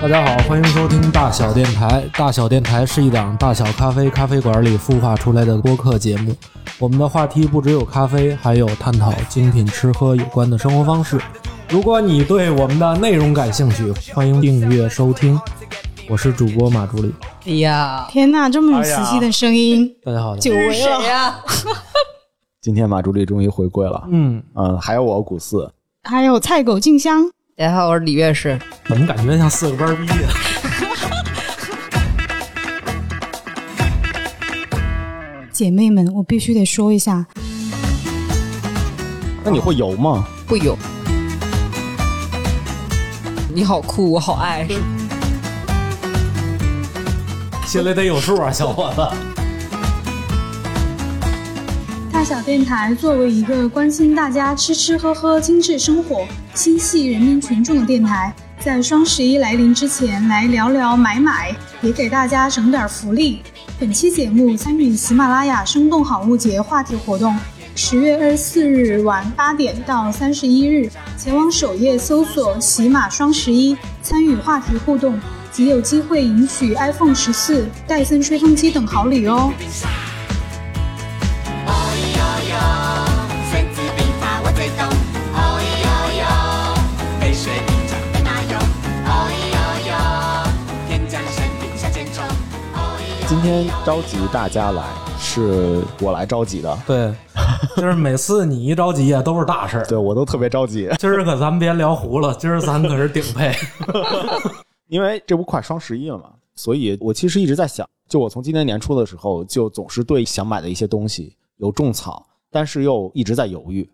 [0.00, 2.02] 大家好，欢迎收听大小电台。
[2.16, 6.34] 大小电台是一档大小咖啡咖啡馆里孵化出来的播客节目。
[6.78, 11.20] 我们的话题不只有咖啡，还有探讨精品吃喝有关的生活方式。
[11.68, 15.38] 如果你对我们的内容感兴趣，欢迎订阅收听。
[16.08, 17.14] 我是主播马助理。
[17.44, 21.02] 哎呀，天哪，这么有磁性的声音，大家好，久违了。
[21.02, 21.38] 呀？
[22.62, 25.70] 今天马助理终于回归了，嗯，嗯，还有我古四，
[26.04, 28.58] 还有菜狗静香，大家好，我是李月士。
[28.86, 30.26] 怎么感觉像四个班儿毕业？
[35.52, 37.26] 姐妹们，我必须得说一下，
[39.44, 40.26] 那你会游吗？
[40.48, 40.74] 会游，
[43.54, 44.66] 你好酷，我好爱。
[47.68, 49.06] 心里得有数啊，小伙子。
[52.12, 63.40] 大小电台作为一个关心大家吃吃喝喝、精致生活、心系人民群众的电台，在双十一来临之前来聊聊买买，也给大家整点福利。
[63.78, 67.36] 本期节目参与喜马拉雅生动好物节话题活动，
[67.74, 75.18] 十月二十四日晚八点到三十一日，前往首页搜索“喜马双十一”，参与话题互动，
[75.52, 79.52] 即有机会赢取 iPhone 十四、戴森吹风机等好礼哦。
[93.30, 97.14] 今天召集大家来，是我来召集的，对，
[97.76, 99.84] 就是每次你一着急啊，都是大事儿。
[99.86, 103.54] 对我都特别着急， 今儿可咱们别聊糊了， 今儿咱可是顶配。
[104.88, 106.24] 因为这不快双十一了嘛，
[106.56, 113.88] 所以我其实一直在想，就我从今年年初的时候，就总是对想买的一些东西有种草，但是又一直在犹豫。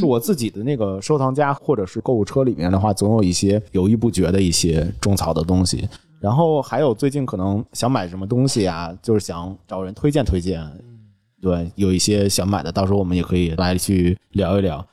[0.00, 5.86] 就我自己的那个收藏夹或者是购物车里面的话，总有一些犹豫不决的一些种草的东西。
[6.20, 10.62] 然后还有最近可能想买什么东西啊，就是想找人推荐推荐。
[11.40, 14.86] 对，有一些想买的，到时候我们也可以来去聊一聊。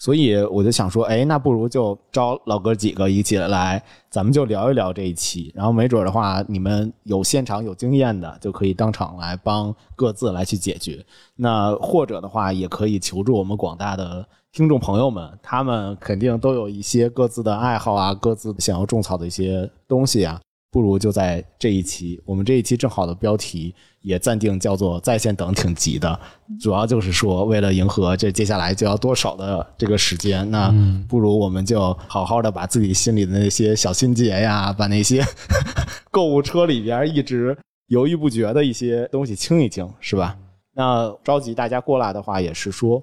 [0.00, 5.50] 所以我就想说，哎，那不如就招老哥几个一起来，咱们就聊一聊这一期。
[5.56, 11.04] 然后没准的话，你们有现场有经验的，就可以当场来帮各自来去解决。
[11.34, 20.40] 那或者的话，也可以求助我们广大的听众朋友们，他们肯定都有一些各自的爱好啊，各自想要种草的一些东西啊。
[20.70, 26.20] 不如就在这一期，我们这一期正好的标题也暂定叫做“在线等挺急的”，
[26.60, 30.70] 主要就是说为了迎合这接下来就要多少的这个时间，那
[31.08, 35.24] 不如我们就好好的把自己心里的那些小心结呀，把那些
[36.10, 40.36] 购物车里边一直犹豫不决的一些东西清一清，是吧？
[40.74, 43.02] 那召集大家过来的话，也是说，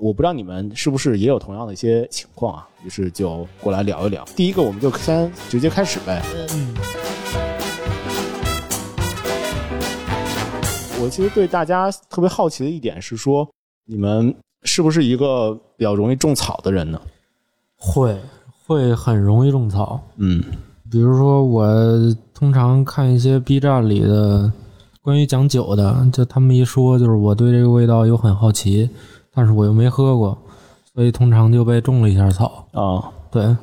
[0.00, 4.24] 我不知道你们是不是也有同样的一些情况啊，于是就过来聊一聊。
[4.36, 6.22] 第一个，我们就先直接开始呗。
[11.00, 13.48] 我其实对大家特别好奇的一点是说，
[13.84, 17.00] 你们是不是一个比较容易种草的人呢？
[17.76, 18.18] 会
[18.66, 20.00] 会很容易种草。
[20.16, 20.42] 嗯
[20.90, 21.66] 比如说，我
[22.32, 24.50] 通常看一些 B 站里的
[25.02, 28.88] 关于讲酒的，就他们一说，就是我对这个味道又很好奇，
[29.36, 30.36] 但是我又没喝过，
[30.94, 32.66] 所以通常就被种了一下草。
[32.72, 33.54] 啊，对，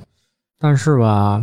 [0.60, 1.42] 但是吧，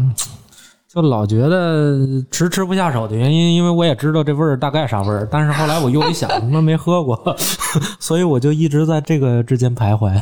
[0.89, 1.99] 就老觉得
[2.31, 7.37] 迟迟不下手的原因，因为我也知道这味儿大概啥味儿，但是后来我又一想，他妈没喝过，
[7.99, 10.17] 所以我就一直在这个之间徘徊。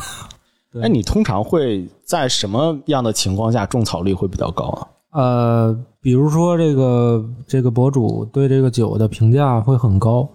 [0.73, 4.89] 对哎，你通常会在什么样的情况下种草率会比较高啊？
[5.13, 10.29] 呃，比如说这个这个博主对这个酒的评价会很高，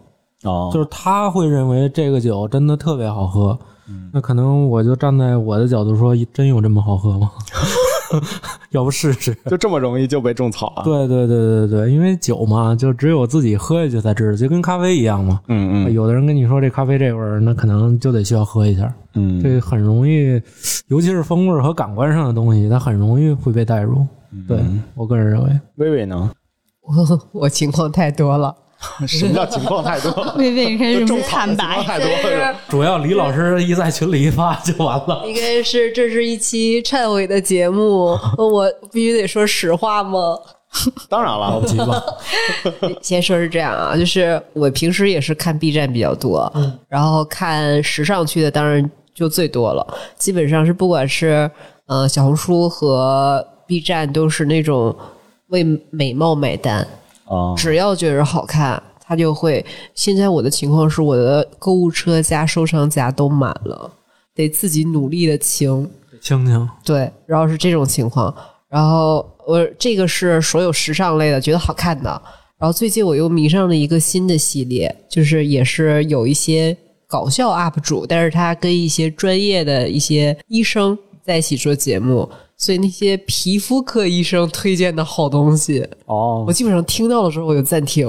[0.43, 3.57] 哦，就是他会认为这个酒真的特别好喝。
[4.13, 7.29] 那可能我就站在我的角度说，真有这么好喝吗？
[8.71, 9.35] 要不试试？
[9.47, 10.83] 就这么容易就被种草啊？
[10.85, 15.41] 对对对对对，因为酒嘛，就只有自己喝下去才知道，就跟咖啡一样嘛。
[15.47, 18.91] 嗯嗯有的人跟你说这咖啡这味儿，那可能就得需要喝一下。
[19.15, 20.41] 嗯，这很容易，
[20.87, 24.05] 尤其是风味和感官上的东西，它很容易会被带入。
[24.47, 24.59] 对
[24.95, 26.31] 我个人认为，薇薇呢？
[26.81, 26.93] 我
[27.41, 28.55] 我情况太多了，
[29.07, 30.33] 什么叫情况太多？
[30.37, 32.55] 薇薇开始种草坦白，太多了。
[32.69, 35.23] 主要李老师一在群里一发就完了。
[35.25, 40.37] 应该是这是一期忏悔的节目， 我必须得说实话吗？
[41.07, 42.03] 当然了，急吧？
[42.99, 46.51] 先说是这样啊，就是我平时也是看 B 站比较多，
[46.89, 49.85] 然后看时尚区的当然就最多了，
[50.17, 51.49] 基本上是不管是
[51.85, 54.95] 呃小红书和 B 站都是那种
[55.49, 56.87] 为美貌买单，
[57.33, 59.65] 啊，只要觉得好看，他就会。
[59.95, 63.91] 现在我的情况是，我的购物车加收藏夹都满了，
[64.35, 65.89] 得自己努力的清。
[66.21, 68.33] 清清，对，然后是这种情况，
[68.69, 72.09] 然后我这个是所有时尚类的，觉得好看的。
[72.57, 76.75] 然后最近我又迷上了一个新的系列，就是也是有一些
[77.07, 82.29] 搞笑 UP 主，但是他跟一些专业的一些医生在一起做节目，
[82.63, 86.45] 所以那些皮肤科医生推荐的好东西，哦。
[86.47, 88.07] 我，基本上听到的时候我就暂停，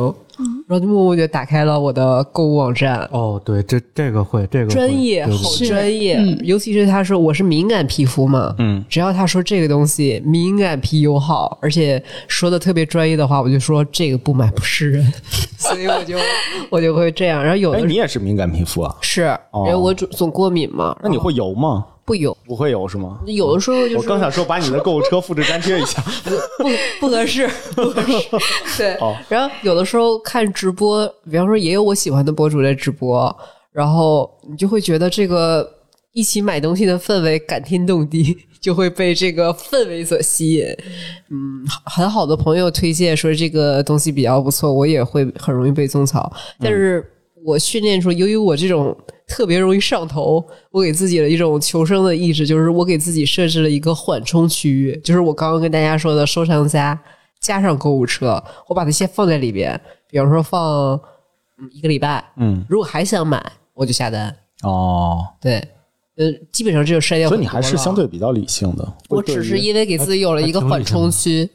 [0.69, 3.01] 然后就默默就打开了我的购物网站。
[3.11, 6.39] 哦，对，这这个会，这个专业，好专业，嗯。
[6.45, 15.13] 尤其是他说我是敏感皮肤嘛，嗯，只要他说这个东西敏感皮友好，而且说的特别专业的话，我就说这个不买不是人，
[15.59, 16.17] 所以我就
[16.71, 17.43] 我就会这样。
[17.43, 18.95] 然后有哎，的你也是敏感皮肤啊？
[19.01, 19.65] 是，哦。
[19.67, 21.87] 因为我总总过敏嘛，那你会油吗？
[22.05, 22.37] 不有？
[22.47, 23.19] 不会有是吗？
[23.27, 26.03] 有的时候就是我刚想说把你的购物车复制粘贴一下。
[26.59, 26.69] 不
[27.01, 28.13] 不合适，不合适。
[28.77, 33.35] 对，哦然后有的时候看直播，比方说也有我喜欢的博主在直播，
[33.73, 35.69] 然后你就会觉得这个
[36.13, 40.67] 一起买东西的氛围感天动地，就会被这个氛围所吸引。
[41.31, 46.31] 嗯，很好的朋友推荐说这个东西比较不错，我也会很容易被种草，
[46.61, 47.11] 但是。
[47.45, 48.97] 我训练出，由于我这种
[49.29, 56.99] 特别容易上头，我给自己的一种求生的意志，就是我给自己设置了一个缓冲区域，就是我刚刚跟大家说的收藏夹
[57.41, 60.99] 加上购物车，我把它先放在里边，比方说放
[61.59, 64.35] 嗯一个礼拜，嗯，如果还想买，我就下单。
[64.63, 65.57] 哦，对，
[66.17, 67.29] 呃，基本上这就筛掉。
[67.29, 68.91] 所以你还是相对比较理性的。
[69.11, 71.47] 我只是因为给自己有了一个缓冲区。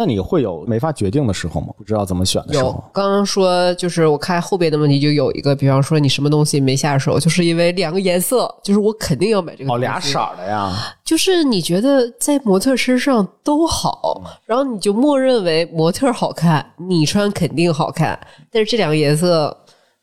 [0.00, 1.74] 那你会有没法决定的时候吗？
[1.76, 2.84] 不知道怎么选的时有候？
[2.92, 9.72] 刚刚说，就是我看后边的问题就有一个，比方说你什么东西没下手，就是因为两个颜色，就是我肯定要买这个。
[9.72, 10.72] 哦，俩色，儿的呀。
[11.04, 18.16] 就是你觉得在模特身上都好，然后你就默认为模特好看，你穿肯定好看，
[18.52, 19.56] 但是这两个颜色，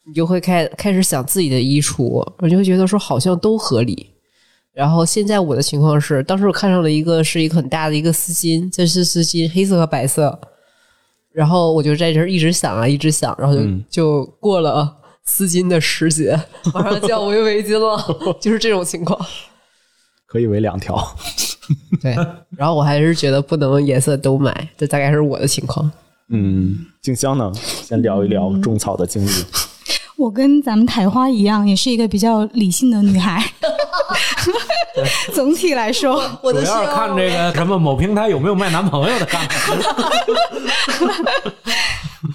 [0.06, 4.12] 你就会开开始想自己的衣橱，我就会觉得说好像都合理。
[4.76, 10.38] 然后现在我的情况是，当时我看上了一个是一个很大的一个丝巾，这是丝巾，黑色和白色。
[11.32, 16.38] 然后我就在这儿一直想啊，一直想，然后就、嗯就过了丝巾的时节，
[16.74, 19.18] 马上就要围围巾了，就是这种情况。
[20.28, 21.02] 可以围两条。
[22.02, 22.14] 对，
[22.58, 25.90] 然后我还是觉得不能颜色都买，这大概是我的情况。
[26.30, 27.50] 嗯，静香呢？
[27.56, 29.30] 先聊一聊种草的经历。
[30.18, 33.44] 我跟咱们台花一样，也是一个比较理性的女孩。
[35.34, 39.78] 总体来说，我主要是看这个什么某平台有没有卖男朋友的看看。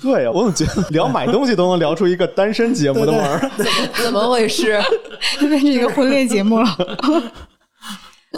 [0.02, 3.50] 对，我总觉得聊买东西都能聊出一个单身节目的门儿。
[4.02, 4.80] 怎么回事？
[5.40, 6.76] 就变成一个婚恋节目了。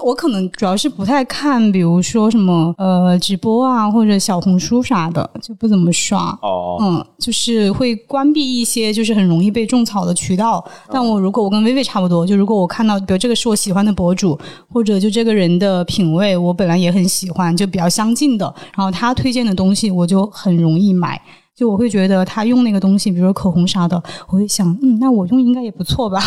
[0.00, 6.36] 我可能主要是不太看，比如说什么呃直播啊，或者小红书啥的，就不怎么刷。
[6.40, 10.64] 哦，嗯，就是会关闭一些就是很容易被种草的渠道。
[10.90, 21.20] 但我如果我跟薇薇差不多，就如果我看到，比如这个是我喜欢的博主，或者就这个人的品味我本来也很喜欢，就比较相近的，然后他推荐的东西我就很容易买。
[21.62, 26.18] 就我会觉得他用那个东西，比如说口红啥的，我会想，嗯，那我用应该也不错吧。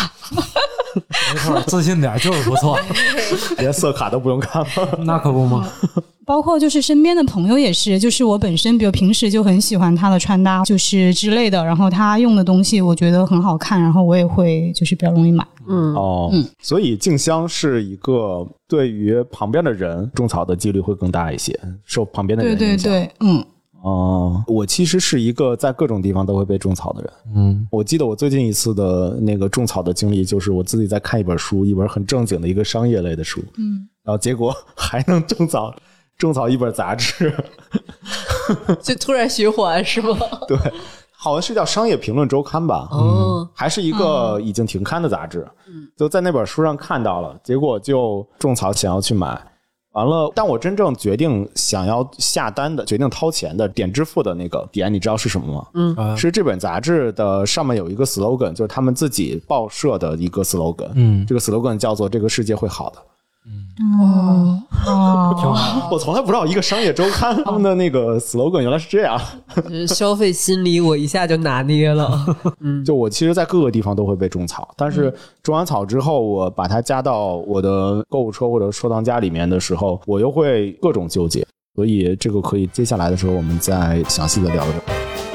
[0.94, 2.78] 没错，自信点就是不错，
[3.60, 4.98] 连色卡都不用看了。
[5.04, 5.68] 那可不吗？
[6.24, 15.46] 包括就是身边的朋友也是，就是我本身比如平时就很喜欢他的穿搭，就是之类的，然后他用的东西我觉得很好看，然后我也会就是比较容易买。
[15.68, 22.90] 嗯，哦，所以静香是一个对于旁边的人种草的几率会更大一些，受旁边的对对人影响。
[22.90, 23.44] 对，嗯，
[23.86, 27.12] 哦，我其实是一个在各种地方都会被种草的人。
[27.36, 35.72] 嗯，我记得我最近一次的那个种草的经历，就是我自己在看一本书，一本很正经的一个商业类的书，嗯，然后结果还能种草
[36.18, 37.32] 种草一本杂志，
[38.82, 40.16] 就突然循环是吗？
[40.48, 40.58] 对，
[41.16, 45.86] 好像是叫《商业评论周刊》吧，嗯，还是一个已经停刊的杂志，嗯。
[45.96, 49.40] 就在那本书上看到了，结果就种草想要去买。
[49.96, 55.66] 完了，但我真正决定想要下单的、决定掏钱的、点支付的那个点，你知道是什么吗？
[55.72, 60.90] 嗯啊是这本杂志的上面有一个 slogan，就是他们自己报社的一个 slogan。
[60.94, 62.98] 嗯这个 slogan 叫做“这个世界会好的
[64.00, 65.88] 哦哦，挺好。”。
[65.92, 69.20] 我从来不知道一个商业周刊他们的那个 slogan 原来是这样。
[69.54, 72.24] 就是消费心理我一下就拿捏了。
[72.84, 75.12] 就我其实，在各个地方都会被种草，但是
[75.42, 81.46] 种完草之后，我把它加到我的购物车或者收藏夹里面的时候，我又会各种纠结。
[81.74, 85.25] 所以这个可以接下来的时候我们再详细的聊聊。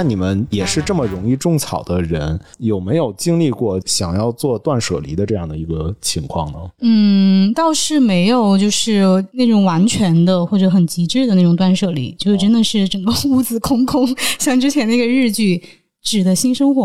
[0.00, 6.58] 那你们也是这么容易种草的人，有没有经历过想要做断舍离的这样的一个情况呢？
[6.80, 9.02] 嗯，倒是没有，就是
[9.34, 15.58] 那种完全的或者很极致的那种断舍离，就是真的是整个屋子空空，像之前那个日剧
[16.02, 16.82] 《纸的新生活》，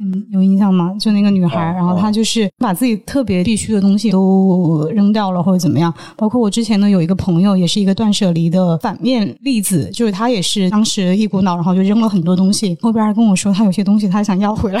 [0.00, 0.94] 嗯，有印象吗？
[0.98, 5.92] 就那个女孩，哦然后她就是把自己特别必须的东西都扔掉了，或者怎么样。
[6.16, 14.80] 包括我之前呢有一个朋友，也是一个断舍离的反面例子，就是他也是当时一股脑，然后就扔了很多东西，后边还跟我说他有些东西他想要回来，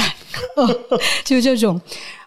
[1.24, 1.80] 就是这种。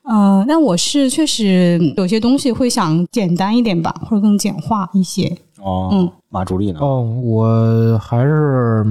[0.03, 5.27] 呃，但我是确实有些东西会想简单一点吧，或者更简化一些。
[5.62, 6.79] 哦，嗯，马助理呢？
[6.79, 8.86] 哦，我还是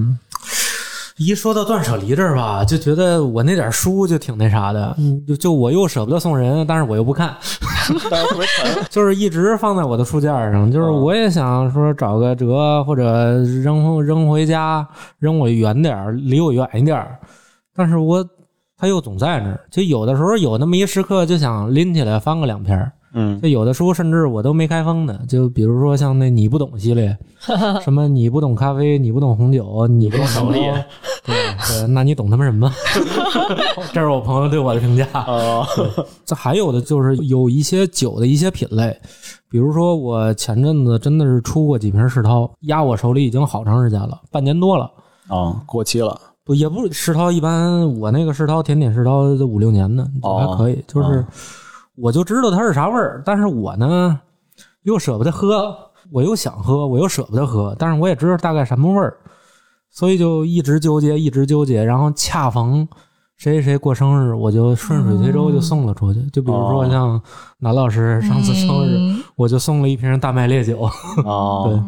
[1.19, 4.95] 一说到断舍离这儿吧，就觉得我那点书就挺那啥的，
[5.27, 7.35] 就就我又舍不得送人，但是我又不看，
[8.11, 8.85] 但是特别沉。
[8.91, 10.71] 就是一直放在我的书架上。
[10.71, 14.87] 就是我也想说找个折，或者扔扔回家，
[15.19, 17.19] 扔我远点儿，离我远一点儿。
[17.75, 18.23] 但是我
[18.77, 22.93] 它又总在那儿，就有的时候有那么一时刻，就想拎起来翻个两篇儿。
[23.19, 27.17] 嗯就有的书甚至我都没开封的，就比如说像那你不懂系列，
[27.83, 30.61] 什么你不懂咖啡，你不懂红酒，你不懂手艺，
[31.25, 31.35] 对
[31.67, 32.71] 对，那你懂他妈什么？
[33.93, 35.07] 这是我朋友对我的评价。
[35.27, 35.67] 哦，
[36.27, 38.95] 这还有的就是有一些酒的一些品类，
[39.51, 44.91] 比如说我前阵子真的是出过几瓶世涛，压我手里已经好长时间了，半年多了。
[45.29, 46.21] 哦，过期了。
[46.45, 50.85] 不也不世涛，一般我那个世涛甜点世涛都五六年的，还可以。
[50.87, 51.25] 就是
[51.97, 54.21] 我就知道它是啥味儿，但是我呢
[54.83, 55.77] 又舍不得喝，
[56.13, 59.17] 我又想喝，我又舍不得喝，但是我也知道大概什么味儿，
[59.91, 61.83] 所以就一直纠结，一直纠结。
[61.83, 62.87] 然后恰逢
[63.37, 66.23] 谁谁谁过生日，我就顺水推舟就送了出去。
[66.31, 67.21] 就比如说像
[67.59, 70.89] 南老师上次生日，嗯我就送了一瓶大麦烈酒。
[71.25, 71.83] 哦， 对，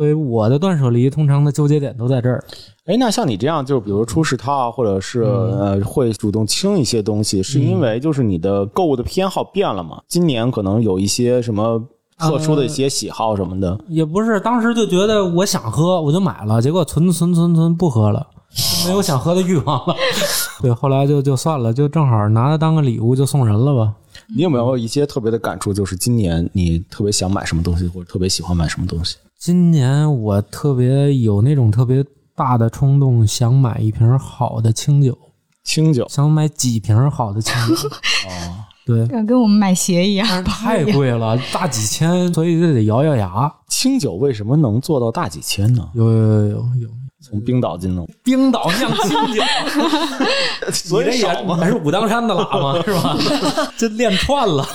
[0.00, 2.42] 所以我的断舍离通常的纠结点都在这儿。
[2.86, 10.00] 哎，那像你这样，就是比如出世套啊，或者是、嗯呃，会主动清一些东西，是因为就是你的购物的偏好变了吗？
[10.08, 11.78] 今年可能有一些什么
[12.16, 13.78] 特殊的一些喜好什么的。
[13.88, 19.94] 也不是，当时就觉得我想喝，我就买了，结果存存存存不喝了，就没有想喝的欲望了。
[20.62, 23.92] 对，后来就就算了，就正好拿它当个礼物就送人了吧。
[24.34, 25.74] 你有没有一些特别的感触？
[25.74, 29.18] 就是今年你特别想买什么东西，或者特别喜欢买什么东西？
[29.40, 32.04] 今年我特别有那种特别
[32.36, 35.16] 大的冲动，想买一瓶好的清酒，
[35.64, 37.88] 清酒想买几瓶好的清酒。
[38.28, 43.50] 哦，对，跟跟我们买鞋一样，太贵了，大几千，所以就得咬咬牙。
[43.66, 45.88] 清酒为什么能做到大几千呢？
[45.94, 46.88] 有有有有有，
[47.22, 49.42] 从冰岛进的，冰岛酿清酒。
[50.72, 53.16] 所以这也还是武当山的喇嘛是吧？
[53.76, 54.66] 这练串了。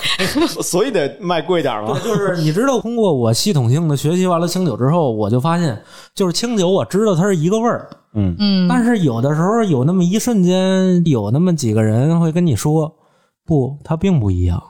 [0.61, 1.99] 所以得卖贵点嘛？
[1.99, 5.81] 就是你知道，通过我系统性的学习完了清酒之后，我就发现，
[6.13, 12.95] 就是清酒我知道它是一个味儿，嗯嗯，但是有的时候有那么一瞬间，有那么几个人会跟你说，
[13.43, 14.61] 不，它并不一样，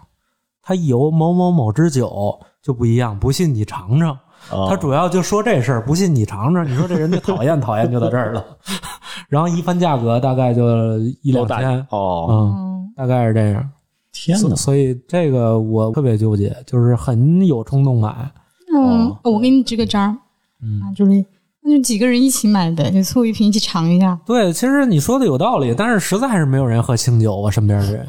[0.61, 4.17] 它有某某某支酒就不一样，不信你尝尝。
[4.51, 6.65] 哦他主要就说这事儿，不信你尝尝。
[6.69, 8.45] 你说这人就讨厌，讨厌就到这儿了。
[9.29, 13.69] 然后一翻价格，大概就一两千，哦，嗯，嗯大概是这样。
[14.11, 14.47] 天哪！
[14.47, 18.31] 所所以这个我特别纠结，就是很有冲动买。
[18.73, 20.15] 嗯哦，我给你支个招儿，
[20.61, 21.25] 嗯啊，助理，
[21.61, 24.17] 那就几个人一起买呗，就凑一瓶一起尝一下。
[24.25, 28.07] 对，其实你说的有道理，但是实在是没有人喝清酒，我身边的人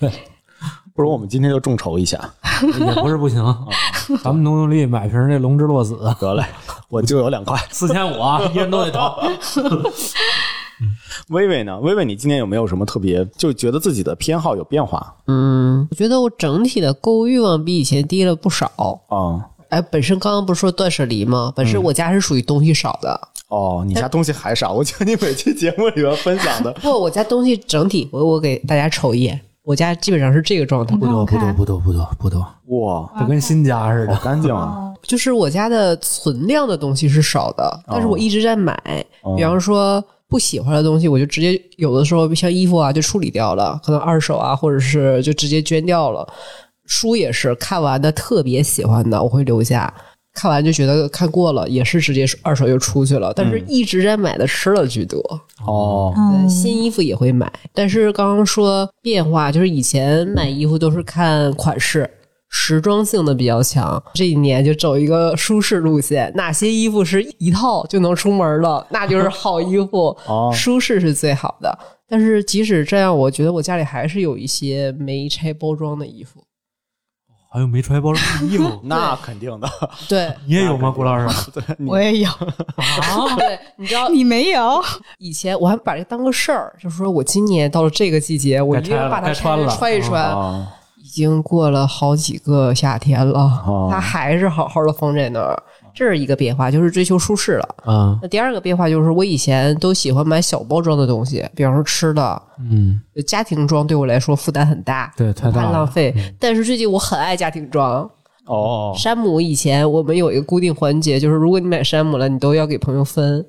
[1.00, 2.20] 不如我们今天就众筹一下，
[2.62, 3.42] 也不是不行。
[4.22, 6.44] 咱们努努力买瓶那龙之洛子，得嘞，
[6.90, 7.58] 我就有两块。
[7.72, 9.18] 四千五啊，一人都得掏。
[11.30, 11.80] 薇薇呢？
[11.80, 18.70] 薇薇，你今年有没有什么特别，就觉得自己的偏好有变化嗯，我觉得我整体的购物欲望比以前低了不少。
[19.08, 19.40] 啊？
[19.70, 21.50] 哎，本身刚刚不是说断舍离吗？
[21.56, 34.16] 本嗯身我家是属于东西少的，哦，你家东西还少，我觉得你每期节目里面分享的不，我家东西整体，我我给大家瞅一眼，我家基本上是这个状态，不多不多不多不多不多，哇，就跟新家似的。
[34.16, 34.92] 干净啊！
[35.02, 38.74] 就是我家的存量的东西是少的，但是我一直在买。
[39.22, 46.26] 哦比方说不喜欢的东西，我就直接有的时候像衣服啊就处理掉了，可能二手啊，或者是就直接捐掉了。
[46.86, 49.92] 书也是看完的特别喜欢的，我会留下。
[50.32, 53.32] 看完就觉得看过了，也是直接二手又出去了。
[53.34, 55.20] 但是一直在买的吃了居多。
[55.66, 56.14] 哦，
[56.48, 62.08] 新衣服也会买，但是刚刚说变化，就是以前买衣服都是看款式，
[62.48, 64.02] 时装性的比较强。
[64.14, 70.16] 这一年就走一个舒适路线，哪些衣服是一套就能出门了，那就是好衣服。
[70.26, 71.78] 哦舒适是最好的。
[72.08, 76.42] 但是即使这样，我觉得我家里还是有一些没拆包装的衣服。
[77.52, 79.68] 还有没揣包装的衣服， 那肯定的。
[80.08, 81.50] 对你也有吗，郭老师？
[81.50, 84.80] 对，我也有，啊，对，你知道你没有？
[85.18, 90.22] 以前我还把这个当个事儿，就是说我今年到了这个季节，我一定要把它穿了穿一穿。
[90.22, 90.66] 啊，
[90.96, 95.60] 已经过了好几个夏天了，哦它还是好好的放在那儿。
[95.94, 97.68] 这是一个变化，就是追求舒适了。
[97.84, 106.14] 啊，那第二个变化就是，我以前都喜欢买小包装的东西，比方说吃的，嗯，家庭装对我来说负担很大，对，太大了，怕浪费。
[106.38, 108.08] 但是最近我很爱家庭装，
[108.46, 113.44] 哦，山姆以前我们有一个固定环节，就是如果你买山姆了，你都要给朋友分，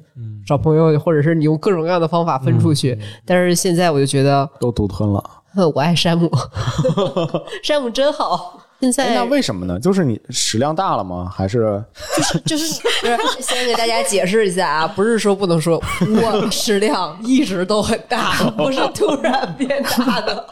[0.45, 2.97] 找朋友或者是你用各种各样的方法分出去。
[3.25, 5.23] 但是现在我就觉得，都独吞了。
[5.53, 6.31] 哼我爱山姆，
[7.61, 8.61] 山姆真好。
[8.81, 9.77] 现哎，在那为什么呢？
[9.79, 11.29] 就是你食量大了吗？
[11.29, 11.83] 还是
[12.15, 12.81] 就是就是
[13.39, 20.47] 先给大家解释一下啊，不是说不能说，我食量一直都很大， 不是突然变大的。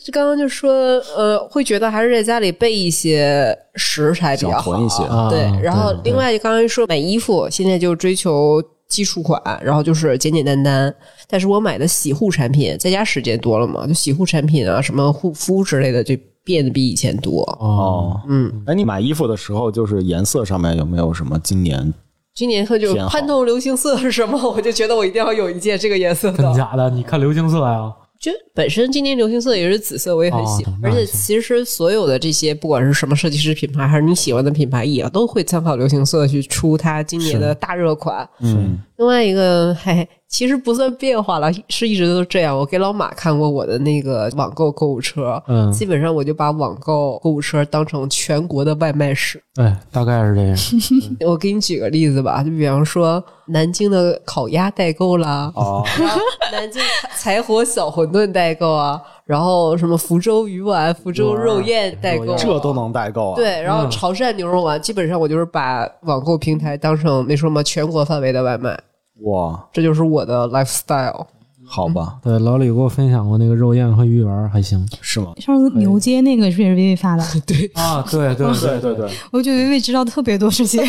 [0.00, 0.72] 就刚刚就说，
[1.16, 10.94] 呃，会觉得还是在家里备一些食材比较好一些啊对，然后另外刚刚说买衣服，现在就追求基础款，然后就是简简单单。
[11.28, 16.14] 但是我买的洗护产品，在家时间多了嘛，就洗护产品啊，什么护肤之类的，就
[16.46, 17.42] 变得比以前多。
[17.60, 18.20] 哦，哦？
[18.28, 21.92] 嗯，哎，你买衣服的时候，就是颜色上面有没有什么今年？
[22.32, 24.38] 今年就偏好潘通流行色是什么？
[24.50, 26.44] 我就觉得我一定要有一件这个颜色的。
[26.44, 26.88] 真假的？
[26.90, 27.92] 你看流行色呀？
[28.18, 30.74] 就本身今年流行色也是紫色，我也很喜欢。
[30.82, 38.26] 而且其实所有的这些，不管是什么设计师品牌，还是你喜欢的品牌，也都会参考流行色去出它今年的大热款。
[38.40, 42.56] 嗯，另外一个，嘿，其实不算变化了，是一直都这样。
[42.56, 49.42] 我给老马看过我的那个网购购物车，嗯基本上我就把网购购物车当成全国的外卖使。
[49.56, 50.56] 哎，大概是这样。
[51.30, 55.82] 我给你举个例子吧，就比方说南京的烤鸭代购啦，哦，
[56.52, 56.82] 南京
[57.18, 68.78] 柴火小馄饨代购啊，然后什么福州鱼丸、福州肉燕代购啊，这都能代购啊？，对，然后嗯潮汕牛肉丸，基本上我就是把网购平台当成那什么全国范围的外卖，
[69.20, 71.26] 哇，这就是我的 lifestyle。
[71.66, 75.32] 好吧，对，老李给我分享过那个肉燕和鱼丸，还行是吗？
[75.38, 77.24] 上次牛街那个是不是也是薇薇发的？
[77.46, 78.02] 对，啊。
[78.10, 80.82] 对对对对对，我觉得薇薇知道特别多这些。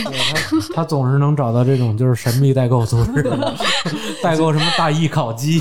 [0.74, 3.24] 他总是能找到这种就是神秘代购组织，
[4.22, 5.60] 代购什么大益烤鸡，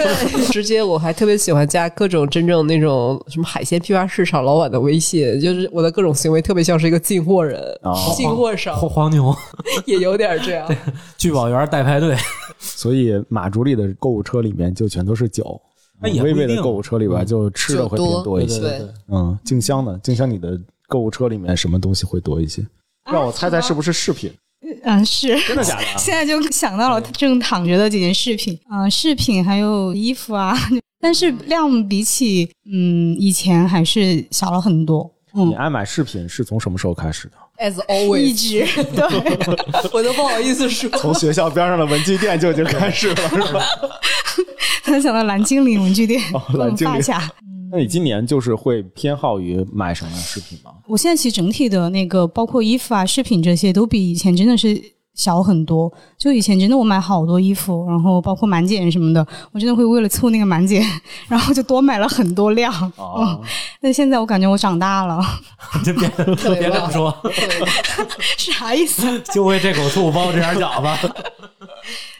[0.52, 9.34] 直接我还特别喜欢加各种真正那种什么海鲜批发市场老板的微信，就是我的各种行为特别像是一个进货人、哦进货商，黄黄牛
[9.86, 10.68] 也有点这样。
[11.16, 12.16] 聚宝园代排队。
[12.60, 15.60] 所以马助理的购物车里面就全都是酒，
[16.02, 18.60] 那也不一定微微的购物车里边就吃的会偏多一些。
[18.60, 19.98] 对嗯，静香呢？
[20.02, 22.66] 静香，你的购物车里面什么东西会多一些？
[23.10, 24.30] 让我猜猜是不是饰品？
[24.82, 25.38] 嗯，是。
[25.46, 25.94] 真的假的啊？
[25.96, 30.54] 现在就想到了正躺着的几件饰品啊、饰品还有衣服啊，
[31.00, 35.10] 但是量比起嗯以前还是小了很多。
[35.38, 39.04] 嗯，你爱买饰品是从什么时候开始的？As always，一直对，
[39.92, 40.90] 我都不好意思说。
[40.98, 43.64] 从学校边上的文具店就已经开始了，是吧？
[44.84, 47.30] 突然想到蓝精灵文具店，哦蓝精灵发卡。
[47.70, 50.70] 那你今年就是会偏好于买什么样的饰品吗？
[50.86, 54.80] 我现在其实整体的那个，包括衣服啊、饰品这些，都比以前真的是
[55.18, 55.92] 小很多。
[56.16, 60.82] 就以前真的我买好多衣服，然后包括满减什么的，我真的会为了凑那个满减，
[61.28, 62.72] 然后就多买了很多量。
[62.96, 63.40] 哦嗯，
[63.82, 65.20] 但现在我感觉我长大了，
[65.84, 67.14] 就别别这么说，
[68.38, 69.20] 啥意思？
[69.34, 71.12] 就为这口醋包这点饺子。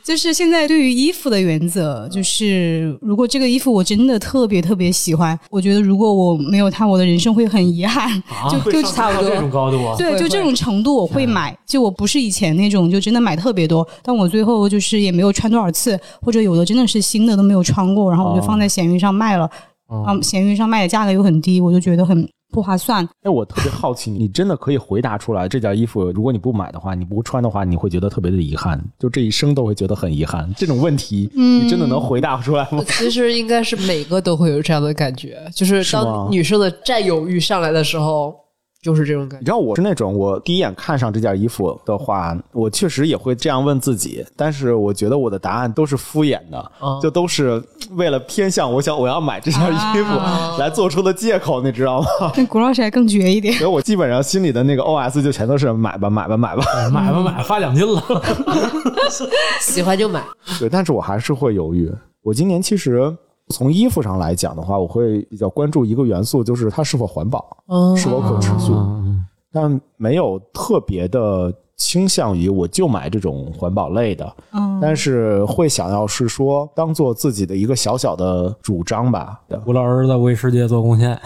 [0.05, 8.11] 就是现在对于衣服的原则，就是如果这个衣服我真的特别特别喜欢，我觉得如果我没有它，我的人生会很遗憾。
[8.29, 9.95] 啊，就就差不多这种高度啊。
[9.99, 19.45] 对，就这种程度我会买，就我不是以前那种就真的买特别多，但我最后就是也没有穿多少次，或者有的真的是新的都没有穿过，然后我就放在闲鱼上卖了，
[19.89, 23.05] 哦啊，闲鱼上卖的价格又很低，我就觉得很不划算。
[23.23, 30.53] 哎，我特别好奇，你真的可以回答出来这件衣服，如果你不买的话，你不穿的话，你会觉得特别的遗憾，就这一生都会觉得很遗憾。
[30.57, 32.83] 这种问题，你真的能回答出来吗？
[32.87, 38.35] 其实应该是每个都会有这样的感觉，就是当女生的占有欲上来的时候，
[38.81, 39.39] 就是这种感觉。
[39.39, 47.63] 你知道我是那种，我第一眼看上这件衣服的话，我确实也会这样问自己，但是我觉得我的答案都是敷衍的，哦就都是
[47.93, 52.33] 为了偏向我想我要买这件衣服啊来做出的借口，你知道吗？
[52.37, 56.63] 那谷老师还更绝一点，所以我基本上心里的那个 OS 就全都是买吧买吧买吧。
[56.93, 58.03] 买吧买吧，发奖金了。
[59.61, 60.23] 喜欢就买，
[60.59, 61.93] 对，但是我还是会犹豫。
[62.23, 63.15] 我今年其实
[63.51, 68.73] 从衣服上来讲的话，我会比较关注一个元素，就是它是否环保，嗯是否可持续。
[68.73, 79.41] 嗯但没有特别的倾向于我就买这种环保类的，嗯，但是会想要是说当做自己的一个小小的主张吧。
[79.65, 81.19] 吴老师在为世界做贡献，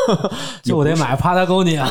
[0.64, 1.86] 就我得买帕塔哥尼亚。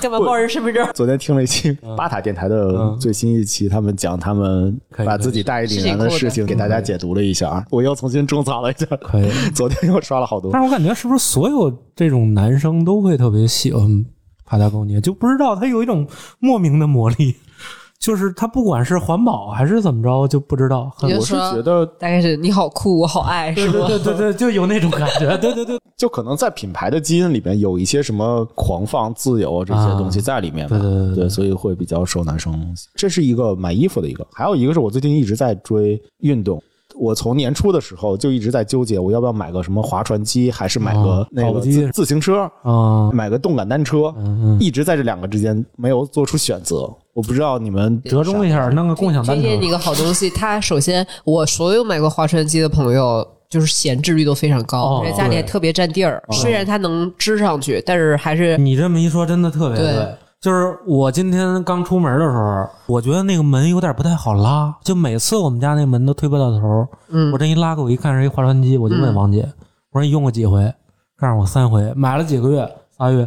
[0.00, 0.86] 干嘛报人身份证？
[0.92, 8.84] 昨天听了一期巴塔电台的最新一期，他们讲他们把自己大义凛然的事情给大家解读了一下，我又重新种草了一下。
[8.96, 10.60] 可以， 昨天又刷了好多但。
[10.60, 14.04] 是我感觉是不是所有这种男生都会特别喜欢
[14.52, 16.06] 帕塔哥尼亚，就不知道它有一种
[16.38, 17.34] 莫名的魔力，
[17.98, 20.92] 就是它不管是环保还是怎么着，就不知道。
[20.94, 23.86] 很我是觉得大概是你好酷，我好爱，是吧？
[23.88, 25.20] 对对对，就有那种感觉。
[25.40, 30.78] 对对对，就可能在品牌的基因里边有一些什么狂放、自由这些东西在里面吧。
[30.78, 32.52] 对对对对对所以会比较受男生。
[32.94, 36.62] 这是一个买衣服的一个，还有一个是我最近一直在追运动。
[36.94, 46.90] 我从年初的时候就一直在纠结，我要不要买个什么划船机，还是买个哦那个跑步机自自行车，啊，买个动感单车，嗯嗯，一直在这两个之间没有做出选择。
[47.14, 49.60] 我不知道你们折中一下，弄个共享单车推荐。
[49.60, 53.26] 你个好东西，它首先我所有买过划船机的朋友。
[53.52, 56.22] 就是闲置率都非常高，哦而且家里也特别占地儿。
[56.30, 60.08] 虽然它能支上去，但是还是你这么一说，真的特别对对。
[60.42, 66.84] 就是我今天刚出门的时候，我觉得那个门有点不太好拉，就每次我们家那门都推不到头。
[67.10, 69.48] 嗯我这一拉开，我一看是一划船机，我就问王姐，
[69.92, 70.74] 我说你用过几回？
[71.16, 72.68] 告诉我三回，买了几个月？
[72.98, 73.20] 仨月。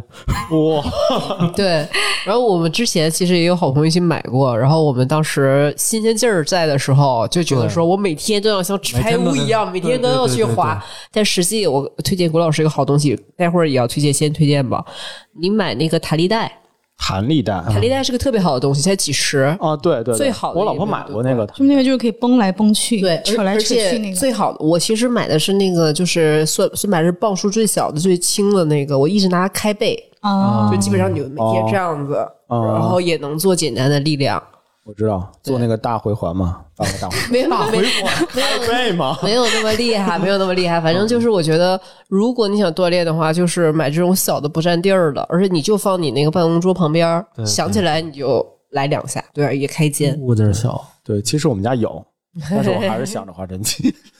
[0.50, 0.84] 哇，
[1.56, 1.88] 对，
[2.26, 10.84] 然后我们之前其实也有好朋友一起买过，然后我们当时新鲜劲儿在的时候，就觉得说我每天都要像纸牌屋一样，每天都要去划。
[11.10, 14.84] 但实际我推荐郭老师一个好东西，待会儿也要推荐，先推荐吧。
[15.40, 16.52] 你买那个弹力带，
[16.98, 19.56] 弹力带弹力带是个特别好的东西，才几十。
[19.60, 24.16] 啊，对对，最好的我老婆买过那个，就那个就是可以绷来绷去，对，扯来扯去那个。
[24.16, 32.14] 最好的，我其实买的是那个，就是算算买的是磅数最小的、最轻的那个，我一直拿它开背，啊，就基本上你每天这样子，
[32.48, 34.42] 哦然后也能做简单的力量。
[34.86, 37.82] 我知道做那个大回环嘛，大回环， 没有没有
[38.28, 39.18] 开背吗？
[39.24, 40.80] 没有那么厉害，没有那么厉害。
[40.80, 50.16] 反正就是我觉得，如果你想锻炼的话，就是买这种小的不占地儿的，而且你就放你那个办公桌旁边儿，想起来你就来两下，对，也开肩。
[50.20, 52.04] 物件小，对，其实我们家有，
[52.48, 53.92] 但是我还是想着划针机。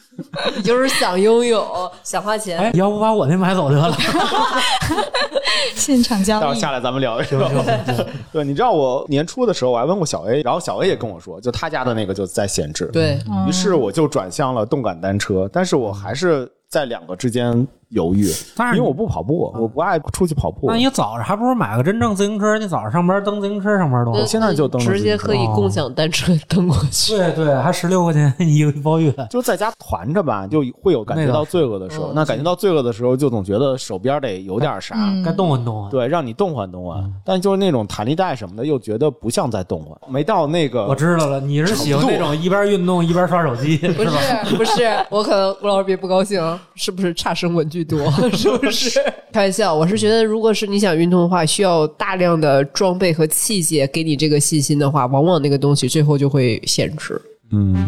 [0.56, 2.58] 你 就是想拥有，想花钱。
[2.58, 3.96] 哎，要不把我那买走得了？
[5.74, 6.54] 现场交易待会儿。
[6.54, 7.50] 下来咱们聊一聊。
[8.32, 12.88] 对，你知道我年初的时候我还问过小 A，然后小 A 也跟我说，就他家的那个就在闲置。
[12.92, 20.74] 对，于是我就转向了动感单车，但是我还是在两个之间犹豫，但是因为我不跑步，我不爱出去跑步那。
[20.74, 24.22] 你早上还不如买个真正自行车，你早上上班蹬自行车上班多好。
[24.26, 27.16] 现在就蹬直接可以共享单车蹬过去。
[27.16, 29.10] 对对，还十六块钱一个包月。
[29.30, 32.12] 就在家团着吧，就会有感觉到罪恶的时候。
[32.14, 35.90] 那感觉到罪恶的时候，就总觉得手边得有点啥，嗯该动换动换。
[35.90, 37.02] 对，让你动换动换。
[37.24, 40.86] 但就是那种弹力带什么的，又觉得不像在动换，没到那个。
[40.86, 44.10] 我知道了，你是喜欢那种一边运动一边刷手机， 不是？
[44.56, 46.42] 不是，我可能吴老师别不高兴，
[46.74, 48.10] 是不是差生文具多？
[48.34, 49.00] 是不是？
[49.32, 57.20] 开玩笑，我是觉得，如果是你想运动的话，需要大量的装备和器械给你这个信心的话，往往那个东西最后就会限制。
[57.52, 57.86] 嗯，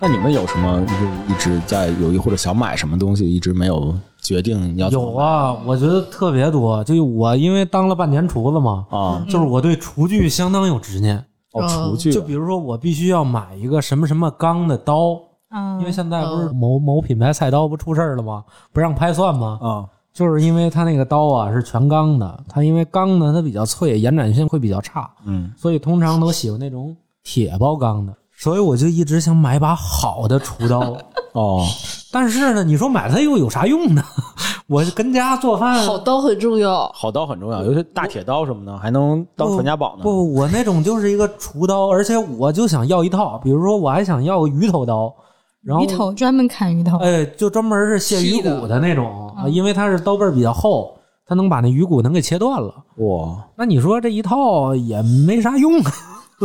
[0.00, 6.82] 那你们有什么就是一直在犹豫或者想买什么东西，一直没有决定你要有啊，我觉得特别多。
[6.84, 9.26] 就我因为当了半年厨子嘛，啊？
[9.28, 11.22] 就是我对厨具相当有执念。
[11.52, 18.42] 哦，厨具就比如说，我必须要买一个什么什么钢的刀，嗯因为现在不是某某品牌菜刀不出事儿了吗？
[18.72, 19.58] 不让拍蒜吗？
[19.60, 28.14] 啊就是因为它那个刀啊是全钢的，它因为钢呢它比较脆，延展性会比较差，嗯所以通常都喜欢那种铁包钢的。
[28.42, 30.96] 所以我就一直想买把好的厨刀，
[31.32, 31.64] 哦
[32.10, 34.02] 但是呢，你说买它又有啥用呢？
[34.66, 40.02] 我跟家做饭好刀很重要，好刀很重要，尤其大铁刀什么的，还能当传家宝呢。
[40.02, 45.14] 不，我那种就是一个厨刀，而且我就想要一套，比如说我还想要个鱼头刀，
[45.62, 50.92] 然后鱼头专门砍鱼头，哎，就专门是卸鱼骨的那种，啊因为它是刀背比较厚，
[51.26, 52.74] 它能把那鱼骨能给切断了。
[52.96, 55.92] 哇，那你说这一套也没啥用，啊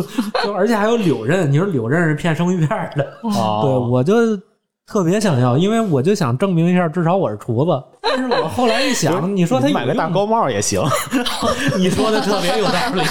[0.44, 4.14] 就而且还有柳刃，你说柳刃是片生鱼片的， 哦对我就
[4.86, 7.84] 特别想要，因为我就想证明一下，至少我是厨子。
[8.02, 10.82] 但是我后来一想， 你说他你买个大高帽也行。
[11.78, 13.02] 你说的特别有道理。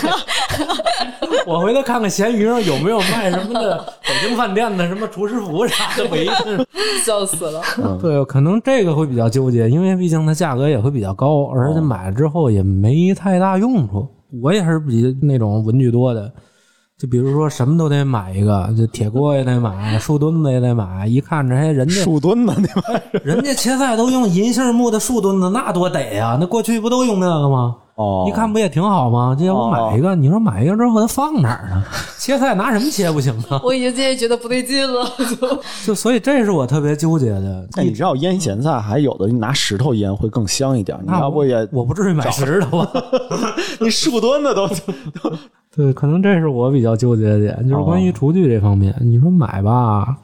[1.47, 6.45] 我回头看看闲鱼上有没有卖什么的北京饭店的什么厨师服啥的，我一看，
[7.05, 7.63] 笑死了。
[8.03, 14.09] 对，可能这个会比较纠结，因为毕竟它价格也会比较高，而且买了之后也没太大用处。
[14.43, 16.33] 我也是比那种文具多的，
[16.99, 21.07] 就比如说什么都得买一个，就铁锅也得买，树墩子也得买。
[21.07, 26.39] 一看着，哎，人家树墩子那玩意儿 人家切菜都用银杏木的树墩子，那多得呀！
[26.41, 27.77] 那过去不都用那个吗？
[27.97, 29.35] 哦一看不也挺好吗？
[29.39, 31.83] 这要我买一个，你说买一个之后它放哪儿呢？
[32.19, 33.61] 切菜拿什么切不行啊？
[33.63, 35.07] 我已经渐渐觉得不对劲了，
[35.39, 37.69] 就就所以这是我特别纠结的。
[37.77, 42.91] 哎，你知道腌咸菜还有的你拿石头腌会更香一点，你那要不也我不至于买石头啊。
[43.81, 45.37] 你树墩子都都
[45.77, 48.95] 对，可能这是我比较纠结的点，就是关哦于厨具这方面。
[49.01, 50.17] 你说买吧，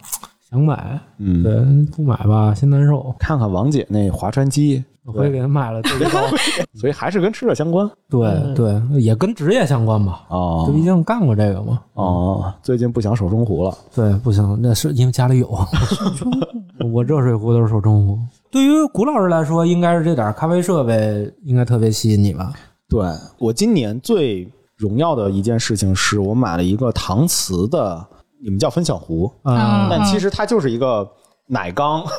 [0.50, 1.54] 想买，嗯，对，
[1.94, 3.14] 不买吧心难受。
[3.18, 5.82] 看看王姐那划船机，我回给她买了
[6.74, 10.24] 所以还是跟吃的相关对对，也跟职业相关吧。
[10.30, 11.80] 哦就毕竟干过这个嘛。
[11.94, 15.48] 哦，最近不想手中壶了，对，不行，那是因为家里有。
[16.92, 18.18] 我热水壶都是手冲壶。
[18.50, 22.52] 对于古老师来说，应该是这点咖啡设备应该特别吸引你吧？
[22.88, 23.00] 对
[23.38, 24.46] 我今年最
[24.82, 28.04] 荣耀的一件事情是我买了一个搪瓷的，
[28.42, 31.08] 你们叫分享壶，啊、但其实它就是一个
[31.46, 32.04] 奶缸。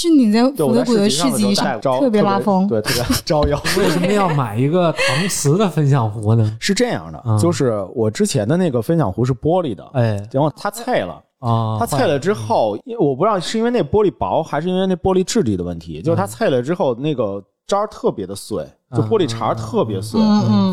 [0.00, 3.60] 是你在对，我在福德谷的视频市集上特别拉风，对，特别 招摇。
[3.76, 6.54] 为什么要买一个搪瓷的分享壶呢？
[6.58, 11.22] 是这样的，嗯就是我之前的那个分享壶是玻璃的，哎然后它碎了。
[11.40, 20.18] 啊，它碎了之后，因为我不知道是因为那玻璃薄，还是因为那玻璃质地的问题，就是它碎了之后，那个渣儿特别的碎，就玻璃碴儿特别碎，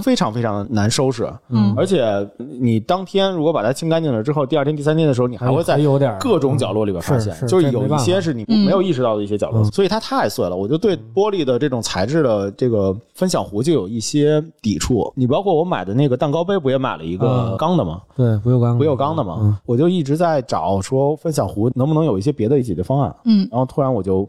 [0.02, 1.30] 非常非常的难收拾。
[1.50, 2.06] 嗯而且
[2.38, 10.56] 你当天如果把它清干净了之后，第二天、第三天的时候，你还会在有点各种角落里边发现，是是就是有一些是你没有意识到的一些角落，嗯所以它太碎了。
[10.56, 15.12] 我就对玻璃的这种材质的这个分享壶就有一些抵触。
[15.18, 18.02] 你包括我买的那个蛋糕杯，不也买了一个嗯钢的吗？
[18.16, 23.14] 对不锈钢不锈钢的嘛，嗯我就一直在找说分享壶能不能有一些别的解决方案。
[23.26, 24.26] 嗯然后突然我就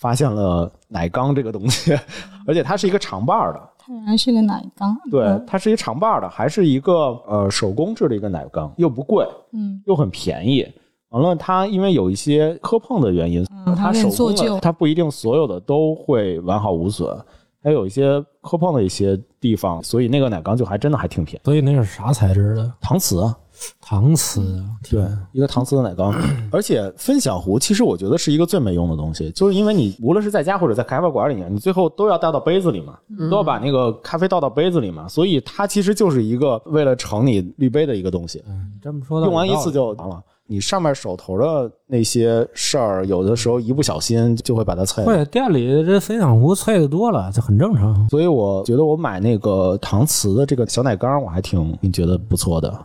[0.00, 1.92] 发现了奶缸这个东西，
[2.48, 6.92] 而且它是一个长把儿的，它原来是个奶缸，对，嗯它是一个长把儿的，还是一个
[7.28, 10.66] 呃手工制的一个奶缸，又不贵，嗯又很便宜。
[11.10, 17.14] 完了，它因为有一些磕碰的原因，嗯它手工的，它不一定所有的都会完好无损，
[17.62, 21.44] 还有一些磕碰的一些地方，所以那个奶缸就还真的还挺便宜。
[21.44, 22.72] 所以那是啥材质的？
[22.80, 23.36] 搪瓷啊，
[23.84, 26.14] 搪瓷啊，对，一个搪瓷的奶缸，
[26.50, 32.98] 而且分享壶其实我觉得是一个最没用的东西，就是因为你无论是在家或者在咖啡馆里面，你最后都要倒到杯子里嘛，
[33.30, 40.22] 都要把那个咖啡倒到杯子里嘛，所以它其实就是一个为了盛你滤杯的一个东西，嗯这么说的，用完一次就完了。
[40.46, 45.06] 你上面手头的那些事儿，有的时候一不小心就会把它碎了。
[45.08, 48.08] 会店里这分享壶碎的多了，这很正常。
[48.08, 52.84] 所以我觉得我买那个搪瓷的这个小奶缸，我还挺挺觉得不错的。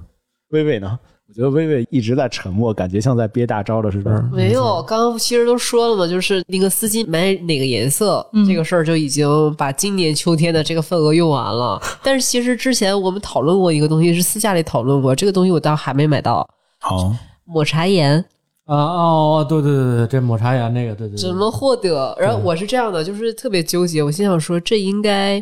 [0.50, 0.98] 薇薇呢？
[1.28, 4.24] 我觉得薇薇一直在沉默，感觉像在憋大招的似的。
[4.32, 11.82] 没有，刚刚其实都说了嘛，就是那个丝巾买哪个颜色、嗯这个事儿就已经把今年秋天的这个份额用完了。
[12.04, 16.48] 但是其实之前我们讨论过一个东西，是私下里讨论过，这个东西我倒还没买到，
[16.80, 17.12] 好，
[17.46, 18.24] 抹茶盐
[18.66, 22.16] 啊哦哦，对对对对，这抹茶盐那个，对对对，怎么获得？
[22.20, 25.42] 然后我是这样的，就是特别纠结，我心想说这应该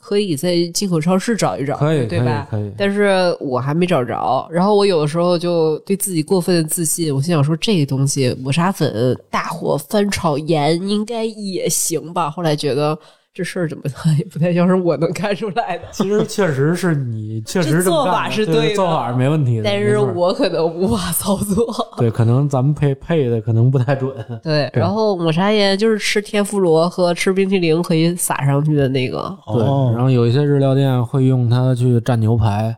[0.00, 2.46] 可以在进口超市找一找，可以对吧？
[2.50, 4.48] 可以可以但是我还没找着。
[4.50, 12.30] 然后我有的时候就对自己过分的自信，我心想说这个东西抹茶粉大火翻炒盐应该也行吧。
[12.30, 12.98] 后来觉得
[13.38, 13.84] 这事儿怎么
[14.18, 15.84] 也不太像是我能看出来的。
[15.92, 21.64] 其实确实是你 确实这么这做法是对的对做法是没问题的，但是我可能无法操作。
[21.96, 29.32] 对可能咱们配配的可能不太准，对，然后抹茶盐就是吃天妇罗和吃冰淇淋可以撒上去的那个。
[29.54, 32.76] 对，哦然后有一些日料店会用它去蘸牛排，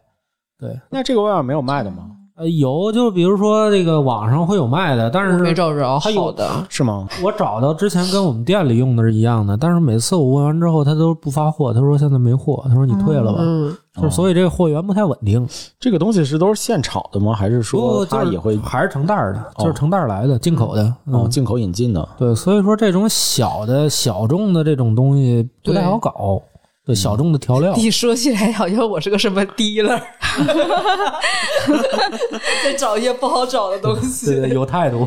[0.58, 2.10] 对，那这个外面没有卖的吗？
[2.40, 7.06] 呃，有就比如说这个网上会有卖的，但是没找着好的，是吗？
[7.22, 15.46] 我找到之前跟我们店里用的是一样的，但是每次我问完之后，他都不发货，他说现在没货，他说你退了吧，嗯，就所以这个货源不太稳定。
[15.78, 17.34] 这个东西是都是现炒的吗？
[17.34, 20.82] 还是说不就是它也会还是成袋儿的，就是成袋儿来的，进口的。
[20.84, 22.08] 哦嗯，进口引进的？
[22.18, 26.40] 对，所以说这种小的小众的这种东西不太好搞。
[26.90, 29.96] 对，小众的调料，你说起来好像我是个什么 dealer，
[32.64, 34.26] 在找一些不好找的东对西。
[34.26, 35.06] 对，有态度。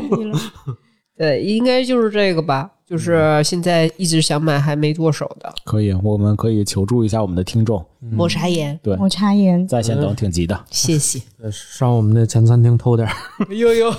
[1.18, 7.84] 对，应该就是这个吧，就是现在一直想买还没剁手的可以，我们可以求助一下我们的听众。
[8.00, 10.58] 抹茶盐，对，抹茶盐，在线等挺急的。
[10.70, 11.20] 谢谢。
[11.52, 13.14] 上我们的前餐厅偷点儿。
[13.54, 13.94] 悠悠，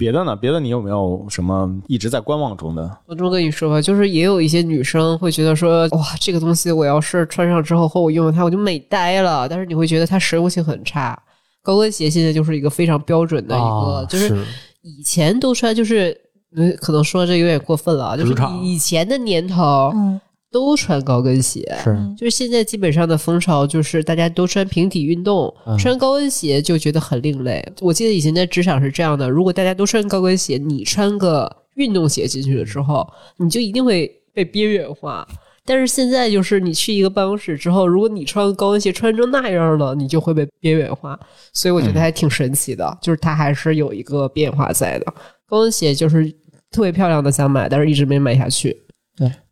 [0.00, 0.34] 别的呢？
[0.34, 2.90] 别的你有没有什么一直在观望中的？
[3.06, 9.46] 我这么跟你说吧，就是也有一些女生会觉得说，哇，这个东西我要是穿上之后或我用了它，我就美呆了。
[9.46, 11.22] 但是你会觉得它实用性很差。
[11.62, 14.34] 高跟鞋现在就是一个非常标准的一个，啊就是
[14.80, 16.18] 以前都穿，就是
[16.56, 20.18] 嗯，可能说这有点过分了啊，就是以前的年头嗯，
[20.52, 27.64] 都穿高跟鞋，是就是现在基本上的风潮就是大家都穿平底运动，嗯穿高跟鞋就觉得很另类。
[27.80, 35.26] 我记得以前在职场是这样的，如果大家都穿高跟鞋，你穿个运动鞋进去了之后，你就一定会被边缘化。
[35.64, 41.16] 但是现在就是你去一个办公室之后，如果你穿高跟鞋穿成那样了，你就会被边缘化。
[41.52, 45.06] 所以我觉得还挺神奇的，就是它还是有一个变化在的。
[45.46, 46.28] 高跟鞋就是
[46.72, 48.76] 特别漂亮的想买，但是一直没买下去。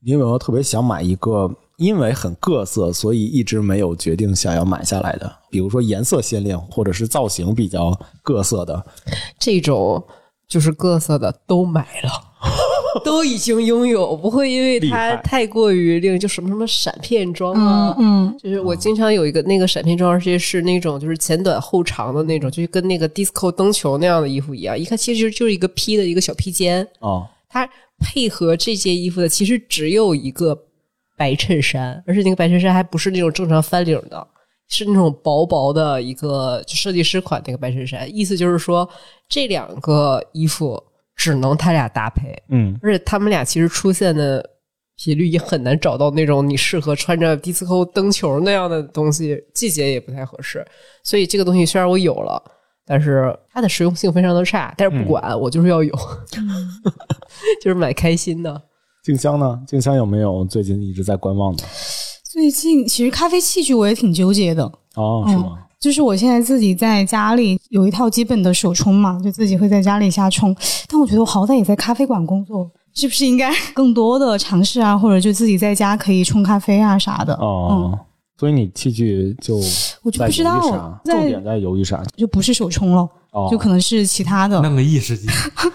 [0.01, 5.31] 你有没有特别想买一个因为很各色，所以一直没有决定想要买下来的。
[5.51, 8.85] 比如说颜色鲜亮，或者是造型比较各色的。
[9.39, 10.03] 这种
[10.49, 12.11] 就是各色的都买了。
[13.05, 30.57] 都已经拥有，不会因为它太过于令就什么什么闪片装啊，嗯就是我经常有一个那个闪片装，而且是那种就是前短后长的那种，就是跟那个 disco 灯球那样的衣服一样，一看其实就是一个披的一个小披肩，哦，它配合这件衣服的其实只有一个
[31.17, 34.27] 白衬衫，而且那个白衬衫还不是那种正常翻领的，
[34.69, 38.89] 是那种薄薄的一个就设计师款那个白衬衫，意思就是说
[39.29, 40.83] 这两个衣服
[41.17, 44.49] 只能他俩搭配，嗯，而且他们俩其实出现的
[44.97, 50.65] 频率也很难找到那种你适合穿着迪斯科灯球那样的东西，季节也不太合适。
[51.03, 52.41] 所以这个东西虽然我有了，
[52.89, 54.73] 但是它的实用性非常的差。
[54.77, 55.93] 但是不管，我就是要有，
[57.63, 58.63] 就是买开心的。
[59.05, 59.61] 静香呢？
[59.67, 61.63] 静香有没有最近一直在观望的？
[62.25, 64.65] 最近其实咖啡器具我也挺纠结的，
[64.97, 65.59] 哦，是吗？
[65.81, 70.55] 就是我现在自己在家里有一套基本的手冲嘛，就自己会在家里瞎冲。
[70.89, 77.33] 但我觉得我好歹也在咖啡馆工作，是不是应该 更多的尝试啊，或者就自己在家可以冲咖啡啊啥的？
[77.35, 77.97] 哦，
[78.39, 79.57] 所以你器具就
[80.03, 82.03] 我就在不知道重点在犹豫啥？
[82.17, 85.27] 就不是手冲了，哦，就可能是其他的，弄个意式机，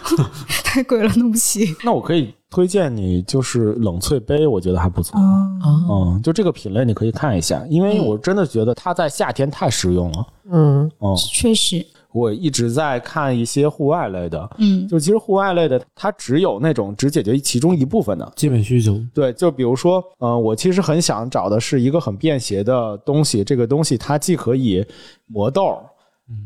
[0.63, 1.75] 太贵了，弄不起。
[1.83, 5.19] 那我可以推荐你，就是冷萃杯，我觉得还不错。
[5.19, 10.27] 嗯，就这个品类你可以看一下，因为我真的觉得它在夏天太实用了。
[10.51, 18.31] 嗯，嗯，确实，我一直在看一些户外类的，嗯就其实户外类的，它只有那种只解决其中一部分的。
[18.35, 18.99] 基本需求。
[19.13, 24.85] 对，就比如说，嗯、我其实很想找的是一个很便携的东西，这个东西它既可以
[25.25, 25.77] 磨豆，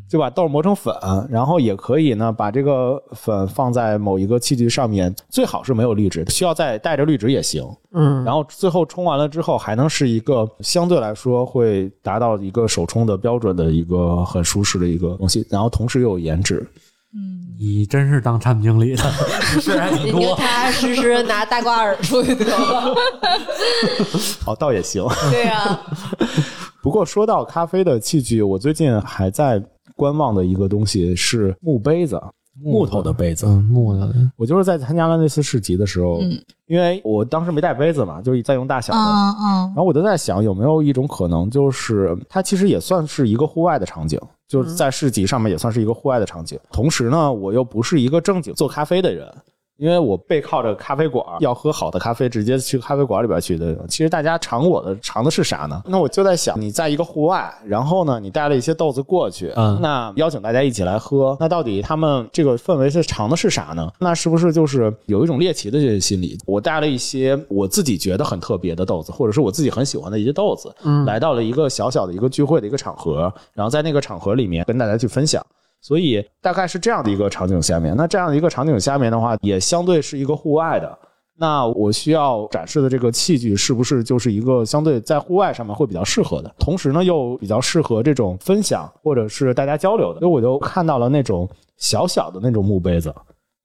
[0.10, 0.94] 就把豆磨成粉，
[1.30, 7.64] 然后也可以呢把这个粉放在某一个器具上面，最好是没有滤纸，需要再带着滤纸也行。
[7.92, 16.68] 嗯，然后最后冲完了之后，还能是一个相对来说会达到一个手冲的标准的一个很舒适的一个东西，然后同时又有颜值。
[17.60, 19.04] 你真是当产品经理的，
[19.60, 20.36] 事儿还挺多。
[20.36, 22.96] 踏踏实实拿大瓜耳出去得了。
[24.46, 25.04] 哦，倒也行。
[25.32, 25.80] 对呀、
[26.84, 29.62] 不过说到咖啡的器具，我最近还在
[29.96, 32.22] 观望的一个东西是木杯子，
[32.64, 33.48] 木头的杯子。
[33.48, 36.22] 嗯，木的，我就是在参加了那次市集的时候，
[36.68, 39.00] 因为我当时没带杯子嘛，就是在用大小的。
[39.00, 46.60] 嗯嗯然后我就在想，有没有一种可能，就是它其实也算是一个户外的场景，就是在市集上面也算是一个户外的场景。
[46.72, 49.34] 同时呢，我又不是一个正经做咖啡的人。
[49.78, 53.78] 因为我背靠着咖啡馆，要喝好的咖啡，直接去咖啡馆里边去的。
[53.88, 55.82] 其实大家尝我的尝的是啥呢？
[55.86, 63.92] 那我就在想，你在一个户外，然后呢，你带了一些豆子过去，嗯那邀请大家一起来喝，那到底他们这个氛围是尝的是啥呢？
[64.00, 66.38] 那是不是就是有一种猎奇的这些心理？
[66.46, 75.46] 我带了一些我自己觉得很特别的豆子，或者是我自己很喜欢的一些豆子，嗯，来到了一个小小的一个聚会的一个场合，然后在那个场合里面跟大家去分享。
[75.82, 80.98] 所以大概是这样的一个场景下面，那这样的一个场景下面的话，也相对是一个户外的。
[81.40, 90.20] 那我需要展示的这个器具是不是就是一个相对在户外上面会比较适合的，同时呢又比较适合这种分享或者是大家交流的？
[90.20, 93.14] 所以我就看到了那种小小的那种木杯子，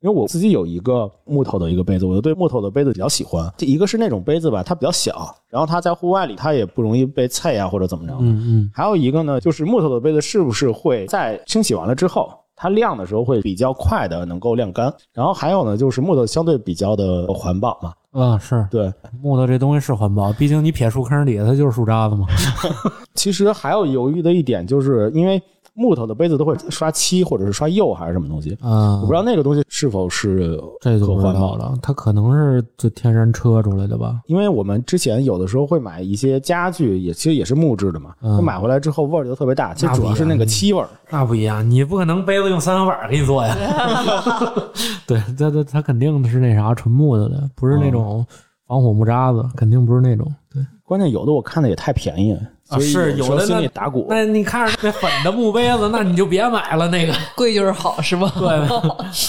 [0.03, 3.49] 因为我自己有一个木头的一个杯子，我就对木头的杯子比较喜欢。
[3.57, 8.13] 这一个是那种杯子吧，它比较小，然后它在户外里它也不容易被菜呀或者怎么着。
[8.19, 14.93] 嗯嗯，还有一个呢，就是木头的杯子是不是会在清洗完了之后，它晾的时候会比较快的能够晾干？
[15.13, 18.93] 然后还有呢，就是木头相对比较的环保嘛，啊是对。
[19.23, 22.27] 木头这东西是环保，毕竟你撇树坑底下它就是树渣子嘛。
[23.15, 25.41] 其实还有犹豫的一点，就是因为
[25.75, 31.65] 木头的杯子都会刷漆或者是刷釉还是什么东西，啊，我不知道那个东西是否是可这就不环保的。
[31.65, 34.21] 了，它可能是就天然车出来的吧。
[34.27, 40.89] 因为我们之前有的时候会买一些家具，也其实也是木质的嘛，嗯就买回来之后味儿就特别大，其实主要是那个漆味儿。
[41.09, 43.57] 那不一样，你不可能杯子用三合板给你做呀。
[45.07, 48.25] 对，它它它肯定是那啥纯木头的，不是那种
[48.67, 50.27] 防火木渣子，肯定不是那种。
[50.53, 52.41] 对，关键有的我看的也太便宜了，
[52.73, 54.07] 啊所以是有的有时候心里那打鼓。
[54.09, 57.13] 那你看着那粉的木杯子，那你就别买了那个。
[57.37, 58.33] 贵就是好是吧？
[58.39, 58.49] 对，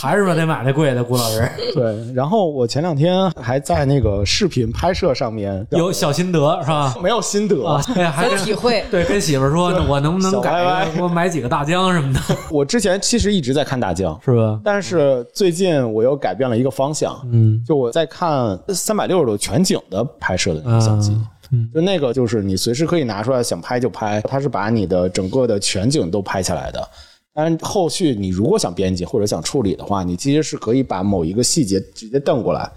[0.01, 6.95] 还是说，得买那贵的，顾老师对，然后我前两天还在那个视频拍摄上面有小心得是吧？
[7.01, 8.84] 没有心得，啊，对，还体会。
[8.89, 10.88] 对跟媳妇儿说，我能不能改歪？
[10.99, 14.59] 我买几个大疆什么的， 我之前其实一直在看大疆，是吧？
[14.63, 21.11] 但是最近我又改变了一个方向，嗯就我在看三百六十度全景的拍摄的那个相机。
[21.11, 21.28] 嗯
[21.74, 26.88] 就那个，就是你随时可以拿出来，想拍就拍，它是把你的整个的全景都拍下来的。
[27.34, 32.70] 但是，后续你如果想编辑或者想处理的话，你其实是可以把某一个细节直接瞪过来，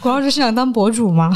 [0.00, 1.32] 谷老师是想当博主吗？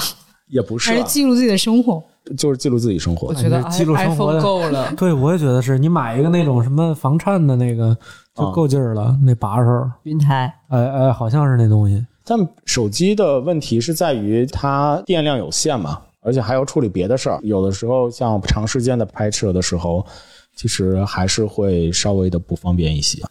[0.46, 2.02] 也不是啊还是，记录自己的生活？
[2.36, 3.34] 就是记录自己生活我。
[3.34, 4.92] 觉得哎记录生活够了。
[4.96, 7.96] 对，我也觉得是你买一个那种什么防颤的那个
[8.36, 12.06] 就够劲儿了，那把手，云台，哎哎，好像是那东西。
[12.24, 17.40] 但手机的问题是在于它电量有限嘛，而且还要处理别的事儿。
[17.42, 20.04] 有的时候像长时间的拍摄的时候，
[20.54, 23.22] 其实还是会稍微的不方便一些。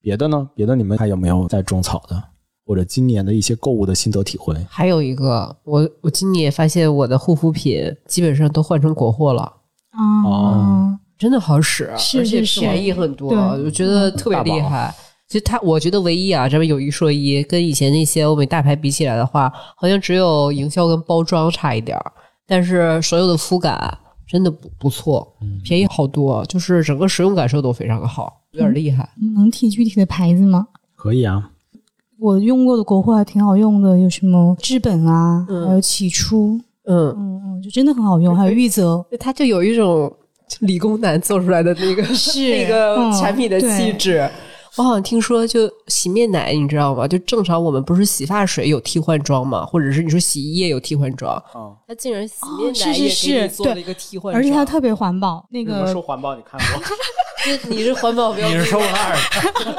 [0.00, 0.48] 别的呢？
[0.54, 2.22] 别的你们还有没有在种草的，
[2.66, 4.54] 或者今年的一些购物的心得体会？
[4.68, 9.42] 还有一个，我我今年也发现我的护肤品基本上都换成国货了。
[9.92, 14.92] 啊，真的好使，是而且是是便宜很多，对我觉得特别厉害。
[15.32, 22.12] 其实它，我觉得唯一啊，这边有一说一，跟以前那些欧美大牌比起来的话，好像只有营销跟包装差一点儿，
[22.46, 23.96] 但是所有的肤感
[24.28, 25.26] 真的不不错，
[25.64, 29.08] 便宜好多，就是整个使用感受都非常的好，有点厉害。
[29.34, 30.66] 能提具体的牌子吗？
[30.94, 31.50] 可以啊，
[32.18, 35.66] 我用过的国货还挺好用的，有什么至本啊，嗯。
[35.66, 40.14] 还有起初，嗯，嗯嗯，就真的很好用，还有玉泽，它就有一种
[40.60, 42.38] 理工男做出来的那个是。
[42.52, 43.12] 那个嗯。
[43.14, 44.30] 产品的气对质。
[44.76, 47.06] 我好像听说，就洗面奶，你知道吗？
[47.06, 55.46] 就正常我们不是洗发水有替换装嘛，或者是你说洗衣液有替换装，嗯，它竟然洗面奶也是是给你做了对一个替换装，而且它特别环保。
[55.50, 56.82] 那你们个说环保，你看过？
[57.44, 59.16] 就你是环保标你，是收那儿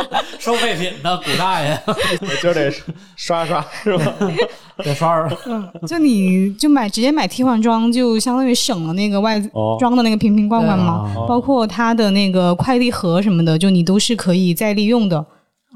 [0.10, 2.72] 的，收废品的古大爷， 我今儿得
[3.16, 4.14] 刷刷是吧？
[4.84, 5.38] 得刷刷。
[5.88, 15.18] 就你就买直接买替换装，就相当于省了那个外哦装的那个瓶瓶罐罐嘛，包括它的那个快递盒什么的，就你都是可以再利用的，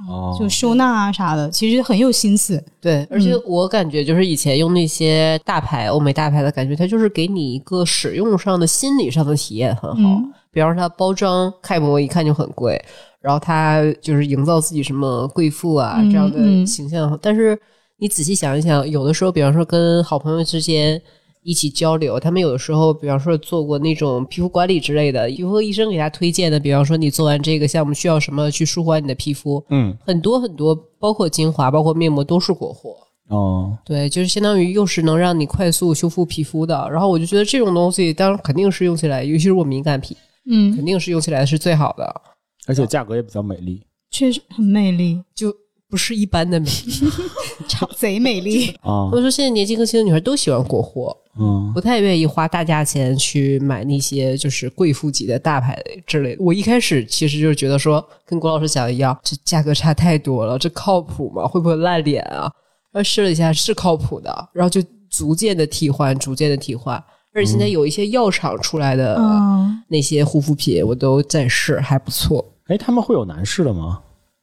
[0.10, 2.62] 哦就收纳啊啥的，其实很有心思。
[2.82, 9.98] 对，而且我感觉就是以前用那些大牌、欧美大牌的感觉，它就是给你一个使用上的、心理上的体验很好。
[9.98, 12.84] 嗯比方说，它包装开模一看就很贵，
[13.22, 17.16] 然后它就是营造自己什么贵妇啊、嗯这样的嗯形象。
[17.22, 17.56] 但是
[18.00, 21.00] 你仔细想一想，有的时候，比方说跟好朋友之间。
[21.44, 32.98] 一起交流，他们有的时候，比方说做过那种皮肤管理之类的，皮肤科医生给他推荐的，比方说你做完这个项目需要什么去舒缓你的皮肤，嗯，很多很多，包括精华、包括面膜都是国货。
[33.30, 36.76] 哦，对，就是相当于又是能让你快速修复皮肤的。
[36.92, 40.18] 然后我就觉得这种东西，当然肯定是用起来，尤其是我敏感皮，
[40.50, 42.22] 嗯，肯定是用起来是最好的，
[42.66, 45.54] 而且价格也比较美丽确实很美丽，就
[45.90, 46.70] 不是一般的美。
[47.68, 48.70] 超贼美丽。
[48.82, 56.44] 啊他，们说现在年纪更轻的女孩都喜欢国货，嗯，不太愿意花大价钱去买那些就是贵妇级的大牌之类的。
[56.44, 61.46] 我一开始其实就是觉得说，跟郭老师讲的一样，这价格差太多了，这靠谱吗？
[61.46, 62.50] 会不会烂脸啊？
[62.94, 67.04] 然后试了一下，是靠谱的，然后就逐渐的替换，逐渐的替换。
[67.38, 74.00] 而且现在有一些药厂出来的嗯，那些护肤品，我都在试，还不错，哎，他们会有男士的吗？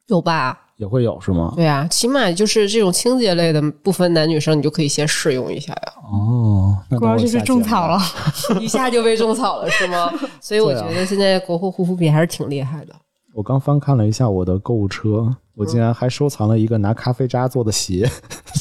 [0.07, 0.61] 有吧？
[0.77, 1.53] 也会有是吗？
[1.57, 5.93] 对啊，起码就是这种清洁类的，不分男女生，你就可以先试用一下呀。
[6.13, 7.99] 哦，那果然就是种草了。
[8.61, 10.13] 一下就被种草了是吗？
[10.41, 12.95] 所以我觉得现在国货护肤品还是挺厉害的。
[13.35, 18.09] 我刚翻看了一下我的购物车，我竟然还收藏了一个拿咖啡渣做的鞋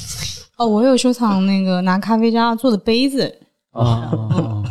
[0.57, 3.39] 哦，我有收藏那个拿咖啡渣做的杯子，
[3.73, 4.63] 啊，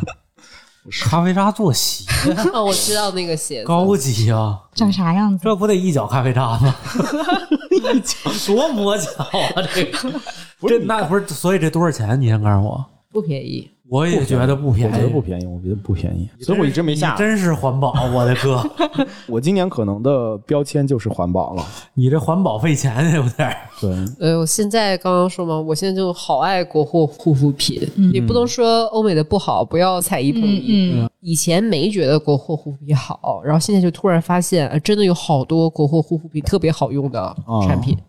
[1.04, 2.04] 咖啡渣做鞋，
[2.52, 4.58] 哦，我知道那个鞋子，高级啊！
[4.74, 5.44] 长啥样子？
[5.44, 6.74] 这不得一脚咖啡渣吗？
[7.70, 9.62] 一脚多磨脚啊！
[9.74, 10.20] 这个
[10.66, 12.20] 这那不是，所以这多少钱？
[12.20, 12.84] 你先告诉我。
[13.12, 13.70] 不便宜。
[13.92, 17.14] 我也觉得不便宜，我觉得不便宜，我觉得不便宜，所以我一直没下。
[17.14, 18.64] 真是环保，我的哥，
[19.28, 21.62] 我今年可能的标签就是环保了。
[21.92, 23.54] 你这环保费钱有点儿。
[23.78, 30.92] 对，呃，我现在刚刚说嘛，我现在就好爱国货护肤品，也不能说欧美的不好，不要踩一捧一。
[30.94, 37.94] 嗯以前没觉得国货护肤品好，然后现在就突然发现，呃，真的有好多国货护肤品特别好用的产品。
[37.94, 38.00] 哦，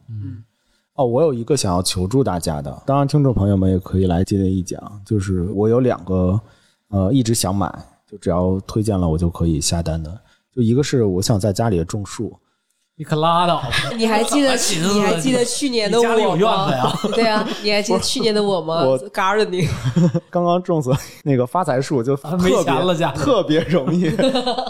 [0.95, 6.39] 我有一个想要求助大家的，当然听众朋友们也可以来接着一讲，就是我有两个
[6.89, 7.67] 呃一直想买，
[8.09, 10.19] 就只要推荐了我就可以下单的。
[10.55, 12.31] 就一个是我想在家里种树，
[12.95, 13.69] 你可拉倒吧！
[13.97, 14.55] 你还记得
[14.93, 16.69] 你还记得去年的你家里有我吗？
[16.69, 16.99] 院子呀？
[17.15, 19.67] 对啊，你还记得去年的我吗我？Gardening，
[20.29, 20.91] 刚刚种死
[21.23, 24.11] 那个发财树，就特没别钱了家特别容易。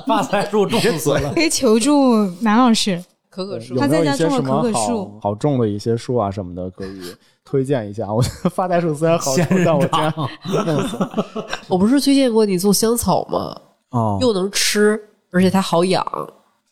[0.08, 3.04] 发财树种死了，可以求助南老师。
[3.34, 7.02] 可可树有他在没有一些家种了可可什么好树好种的一些树啊什么的，可以
[7.44, 8.12] 推荐一下？
[8.14, 10.30] 我觉得发财树虽然好种，但我竟然掌。
[10.66, 11.48] 弄死了。
[11.68, 13.60] 我不是推荐过你种香草吗？
[13.90, 15.00] 哦，又能吃，
[15.32, 16.06] 而且它好养，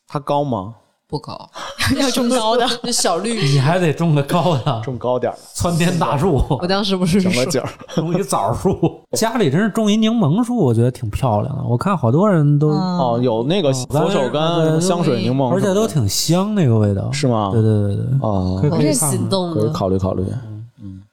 [0.08, 0.76] 它高吗？
[1.08, 1.50] 不高，
[2.00, 3.42] 要种高的， 就小绿。
[3.42, 7.70] 你还得种个高的种高点儿的，参天大树， 我当时不是说整个景儿。
[7.96, 8.78] 种一枣树。
[9.18, 11.64] 家里真是种一柠檬树，我觉得挺漂亮的。
[11.64, 17.50] 我看好多人都，哦，有那个佛手柑、香水柠檬，而且都挺香，那个味道是吗？
[17.52, 19.72] 对对对对，哦可以，心动可以了。
[19.72, 20.24] 考虑考虑。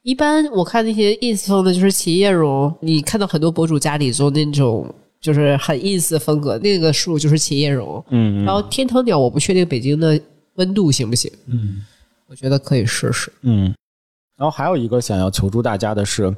[0.03, 4.87] 一般我看那些 ins 风的，就是企业绒，你看到很多博主家里做那种
[5.21, 8.03] 就是很 ins 风格，那个树就是企业绒。
[8.09, 10.19] 嗯，然后天堂鸟，我不确定北京的
[10.59, 11.85] 温度行不行，嗯，
[12.27, 13.33] 我觉得可以试试。
[13.43, 13.75] 嗯，
[14.37, 16.33] 然后还有一个想要求助大家的是，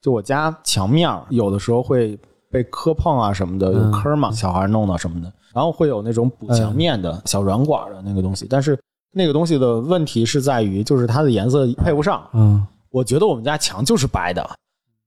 [0.00, 2.18] 就我家墙面有的时候会
[2.50, 8.78] 被磕碰啊什么的，有嗯坑嘛，小孩弄的什么的，然后会有那种补墙面的小软管的那个东西，但是
[9.12, 12.28] 那个东西的问题是在于，就是它的颜色配不上。
[12.32, 14.48] 嗯，我觉得我们家墙就是白的。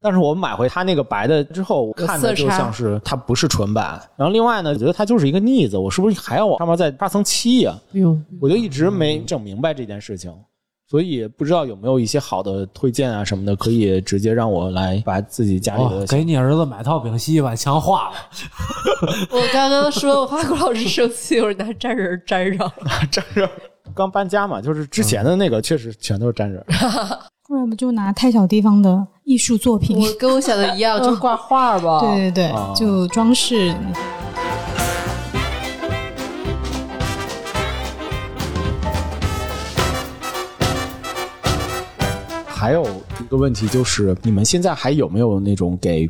[0.02, 3.82] 但是我买回它那个白的之后，我看着就像是它不是纯白。
[4.16, 10.34] 然后另外呢，我觉得它就是一个腻子，我是不是还要往上面再刷层漆呀、不用，我就一直没整明白这件事情，
[10.90, 18.16] 所以不知道有没有一些好的推荐啊什么的，可以直接让我来把自己家里的哦，给你儿子买套丙烯，把墙画了。
[19.32, 22.74] 我刚刚说我怕郭老师生气，有人拿粘人粘上了。
[23.12, 23.50] 粘人。
[23.94, 26.64] 刚搬家嘛，就是之前的那个确实全都是粘人。
[27.50, 29.98] 不然不就拿太小地方的艺术作品？
[29.98, 32.00] 我跟我想的一样， 就挂画吧。
[32.00, 33.76] 对对对，啊就装饰。
[42.46, 42.86] 还有
[43.20, 46.08] 一个问题就是，你们现在还有没有那种给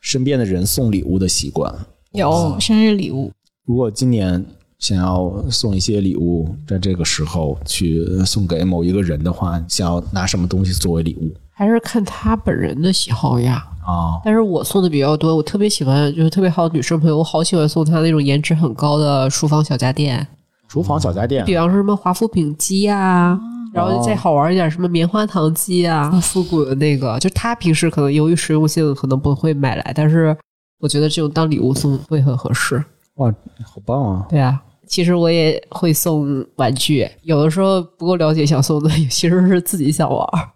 [0.00, 1.74] 身边的人送礼物的习惯？
[2.12, 3.32] 有生日礼物，
[3.64, 4.46] 如果今年
[4.78, 13.66] 想要送一些礼物，在这个时候去送给某一个人的话，想要拿什么东西作为礼物还是看他本人的喜好呀。
[13.86, 14.20] 啊？
[14.24, 20.26] 但是我送的比较多，我特别喜欢，就是特别好的女生朋友，我好喜欢送她那种颜值很高的厨房小家电，
[20.68, 23.38] 厨房小家电比方说什么华夫饼机啊，
[23.72, 30.36] 然后再好玩一点什么棉花糖机啊，复古的那个，就她平时可能由于实用性可能不会买来，但是
[30.80, 32.84] 我觉得这种当礼物送会很合适。
[33.14, 33.32] 哇，
[33.64, 34.26] 好棒啊！
[34.28, 40.48] 对啊，其实我也会送玩具，有的时候不够了解想送的，其实是自己想玩儿。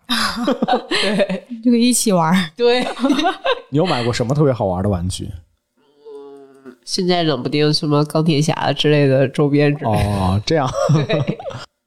[0.89, 2.51] 对 就可以一起玩儿。
[2.57, 2.83] 对，
[3.71, 5.25] 你有买过什么特别好玩的玩具？
[5.27, 9.99] 嗯现在冷不丁什么钢铁侠之类的周边之类的。
[9.99, 10.69] 哦，这样。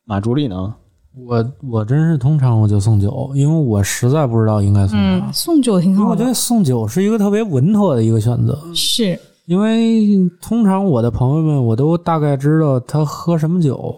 [0.06, 0.76] 马助理呢？
[1.16, 5.06] 我我真是通常我就送酒，因为我实在不知道应该送啥。
[5.06, 13.96] 嗯，送酒挺好的我觉得，送酒是一个特别稳妥的一个选择，是因为通常我的朋友们我都大概知道他喝什么酒。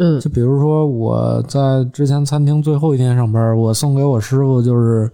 [0.00, 5.10] 嗯就比如说我在之前餐厅最后一天上班，我送给我师傅就是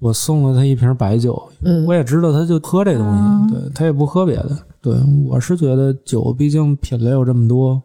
[0.00, 3.06] 我送了他一瓶白酒，嗯我也知道他就喝这东
[3.48, 4.50] 西，对他也不喝别的。
[4.82, 4.96] 对
[5.28, 7.80] 我是觉得酒毕竟品类有这么多，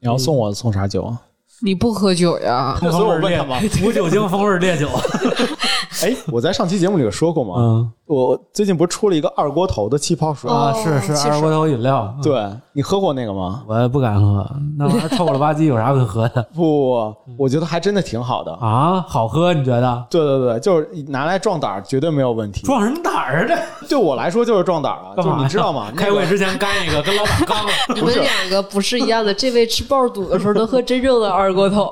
[0.00, 1.20] 你要送我送啥酒啊？
[1.62, 2.74] 你不喝酒呀？
[2.80, 3.60] 所以我问他嘛。
[3.84, 4.88] 无酒精风味烈酒。
[6.02, 7.54] 哎，我在上期节目里有说过吗？
[7.58, 10.50] 嗯我最近不是出了一个二锅头的气泡水？
[10.50, 13.62] 啊，是是二锅头饮料，嗯对你喝过那个吗？
[13.68, 14.44] 我不敢喝，
[14.76, 18.52] 那玩意儿臭了吧唧，有啥可喝的 不，我觉得还真的挺好的。
[18.54, 19.04] 啊？
[19.08, 19.54] 好喝？
[19.54, 20.04] 你觉得？
[20.10, 22.62] 对对对，就是拿来壮胆儿，绝对没有问题。
[22.66, 23.58] 壮什么胆儿啊？
[23.88, 25.86] 对我来说就是壮胆儿啊，就干嘛呀你知道吗？
[25.94, 27.70] 那 个开会之前干一个，跟老板刚了。
[27.94, 31.88] 你们两个不是一样的，这位吃爆肚的时候能喝真正的二锅头。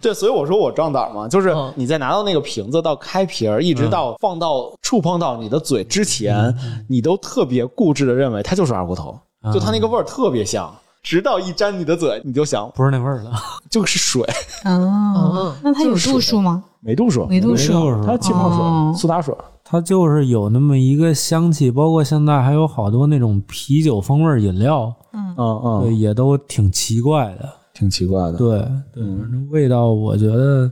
[0.00, 6.54] 对，所以我说我壮胆儿嘛，就是嗯你在拿到那个瓶子到开瓶儿，一直到放到触碰到你的嘴之前，
[6.88, 9.18] 你都特别固执的认为它就是二锅头，
[9.52, 10.72] 就它那个味儿特别香。
[11.02, 13.32] 直到一沾你的嘴，你就想不是那味儿了，
[13.70, 14.22] 就是水，
[14.66, 16.62] 哦，那它有度数吗？
[16.80, 19.34] 没度数，没度数它气泡哦水、苏打水。
[19.64, 27.48] 它就是有那么一个香气，包括现在还有好多那种啤酒风味饮料，嗯对，嗯，也都挺奇怪的。
[27.72, 28.34] 挺奇怪的。
[28.34, 28.58] 对
[28.92, 30.70] 对，反正味道我觉得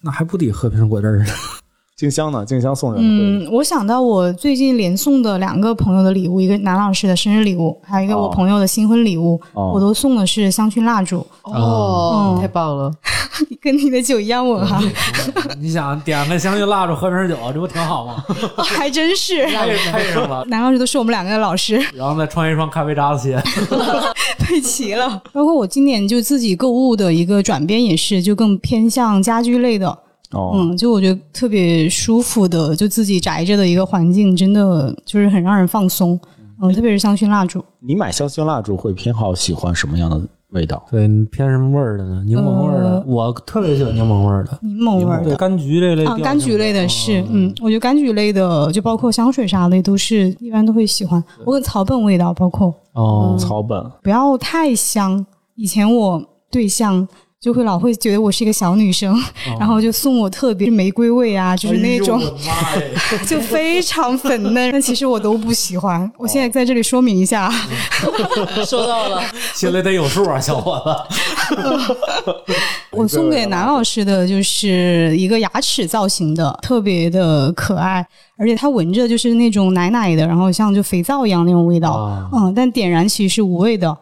[0.00, 1.26] 那还不抵喝瓶果汁儿呢。
[1.96, 2.44] 静香呢？
[2.44, 12.92] 静香送人会嗯，我想到我最近连送的两个朋友的礼物，一个男老师的生日礼物，还有一个我哦朋友的新婚礼物，哦我都送的是香薰蜡烛，哦，嗯太棒了！
[13.62, 14.78] 跟你的酒一样稳哈，
[15.58, 18.22] 你想点个香薰蜡烛，喝瓶酒，这不挺好吗？
[18.62, 19.46] 还真是。
[19.46, 23.42] 配配上了，男老师都是我们两个的老师，然后再穿一双咖啡渣子鞋。
[24.38, 25.22] 配齐了。
[25.32, 29.98] 包括我今年就自己购物的一个转变也是，就更偏向家居类的。
[30.32, 36.18] 哦，嗯，就我觉得特别舒服的，就自己宅着的一个环境，真的就是很让人放松。
[36.60, 40.18] 嗯，特别是香薰蜡烛，你买香薰蜡烛会偏好喜欢什么样的
[40.52, 40.82] 味道？
[40.90, 42.24] 对，偏什么味儿的呢？
[42.24, 44.58] 柠檬味儿的，呃我特别喜欢柠檬味儿的。
[44.62, 45.36] 柠檬味儿对，的。
[45.36, 51.22] 柑橘这类啊，柑橘类的是，嗯，我觉得柑橘类的，就包括香水啥的，都是一般都会喜欢。
[51.44, 55.24] 我跟草本味道，包括哦，草本不要太香。
[55.56, 57.06] 以前我对象
[57.38, 59.14] 就会老会觉得我是一个小女生，
[59.60, 62.20] 然后就送我特别玫瑰味啊，就是那种、
[63.28, 66.10] 就非常粉嫩， 但其实我都不喜欢。
[66.16, 67.52] 我现在在这里说明一下，
[68.66, 69.22] 收到了。
[69.54, 71.56] 心里得有数啊，小伙子。
[72.90, 78.04] 我送给南老师的就是一个牙齿造型的，特别的可爱，
[78.38, 83.96] 而且它闻着就是那种奶奶的，然后像就肥皂一样那种味道，啊嗯，但点燃其实是无味的，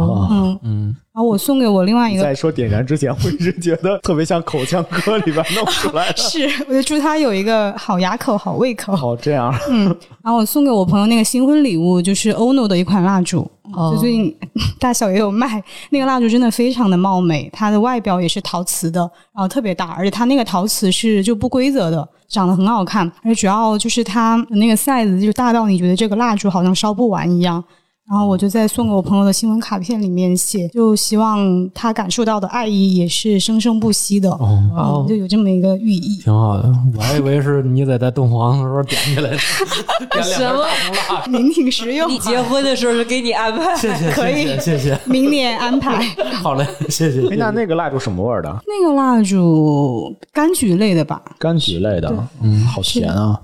[0.00, 0.58] 啊嗯。
[0.62, 6.16] 嗯，然后我送给我另外一个在说点燃之前，我一直觉得特别像口腔科里边弄出来的。
[6.22, 8.94] 是，我就祝他有一个好牙口、好胃口。
[8.96, 9.84] 好，这样，嗯
[10.22, 13.40] 然后我送给我朋友那个新婚礼物就是 ONO 的一款蜡烛，
[13.74, 14.34] 哦就最近
[14.78, 15.62] 大小也有卖。
[15.90, 19.00] 那个蜡烛真的非常的貌美，它的外表也是陶瓷的，
[19.34, 23.06] 然后特别大，而且它那个陶瓷是就不规则的，长得很好看。
[23.22, 27.62] 而且主要就是它那个 size 就大到你觉得这个蜡烛好像烧不完一样。
[28.10, 36.18] 然后我就在送给我朋友的新闻卡片里面写，就希望他感受到的爱意也是生生不息的，哦，嗯，就有这么一个寓意。
[36.18, 36.70] 挺好的。
[36.96, 39.38] 我还以为是你在在洞房的时候点起来的，
[40.10, 41.30] 点两什么根蜡烛。
[41.30, 45.00] 您挺实用，你结婚的时候就给你安排，谢谢，可以谢谢，谢谢。
[45.06, 46.04] 明年安排。
[46.42, 47.26] 好嘞，谢谢。
[47.28, 48.50] 哎，那那个蜡烛什么味儿的？
[48.66, 51.22] 那个蜡烛柑橘类的吧？
[51.38, 53.40] 柑橘类的，嗯，好甜啊！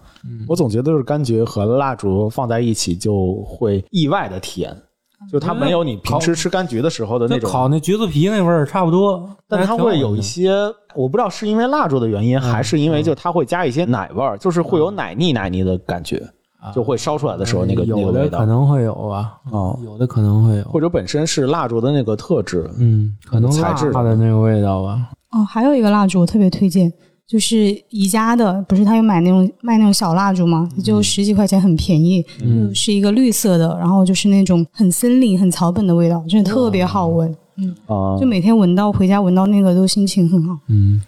[0.47, 4.77] 我总觉得是柑橘和蜡烛放在一起就会意外的甜，
[5.31, 16.23] 就它没有你平时吃柑橘的时候的那种，那烤那橘子皮那味儿差不多，但它会有一些些，我不知道是因为蜡烛的原因，还是因为就它会加一些奶味儿，就是会有奶腻奶腻的感觉，
[16.75, 18.23] 就会烧出来的时候那个那个味道。
[18.25, 18.47] 有的可。
[18.47, 19.79] 能会有吧，哦。
[19.85, 25.11] 有的可能会有，或者本身是蜡烛的那个特质，嗯，可能材质它的那个味道吧。
[25.31, 26.91] 哦，还有一个蜡烛我特别推荐，
[27.29, 30.67] 就是宜家的，不是他有买那种卖那种小蜡烛吗？
[30.79, 37.37] 也就十几块钱，很便宜，嗯就是一个绿色的，然后就是那种很森林、很草本的味道，真的特别好闻。
[37.87, 40.57] 啊、就每天闻到回家闻到那个都心情很好。
[40.69, 41.01] 嗯，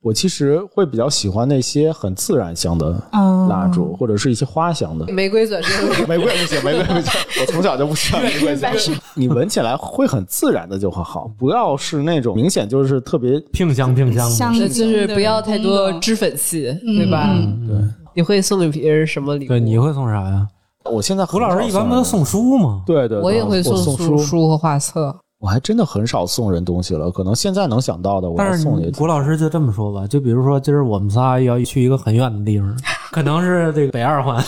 [0.00, 5.06] 我其实会比较喜欢那些很自然香的嗯，蜡烛，或者是一些花香的。
[5.12, 8.72] 玫瑰转身 玫瑰不行，玫瑰不行，我从小就不喜欢 玫瑰香。
[9.14, 17.30] 你闻起来会很自然的就很好，不要是那种明显就是特别拼香拼香的，香就就是不要太多脂粉气，对吧？
[17.32, 17.76] 嗯对。
[18.16, 19.48] 你会送给别人什么礼物？
[19.48, 20.46] 对，你会送啥呀？
[20.84, 22.82] 我现在胡老师一般不都送书吗？
[22.86, 25.16] 对对，对我也会送送书，书和画册。
[25.44, 32.74] 我还真的很少送人东西了，可能现在能想到的，我要但是送也你古老师就这么说吧，就比如说今儿我们仨要去一个很远的地方，
[33.12, 34.42] 可能是这个北二环，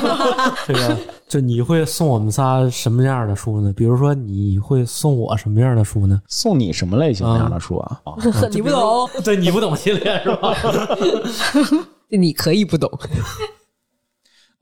[0.66, 0.96] 这个
[1.28, 3.74] 就你会送我们仨什么样的书呢？
[3.76, 6.18] 比如说你会送我什么样的书呢？
[6.28, 8.00] 送你什么类型样的书啊？
[8.08, 8.14] 啊
[8.50, 10.56] 你不懂，对你不懂系列是吧？
[12.08, 12.90] 你可以不懂。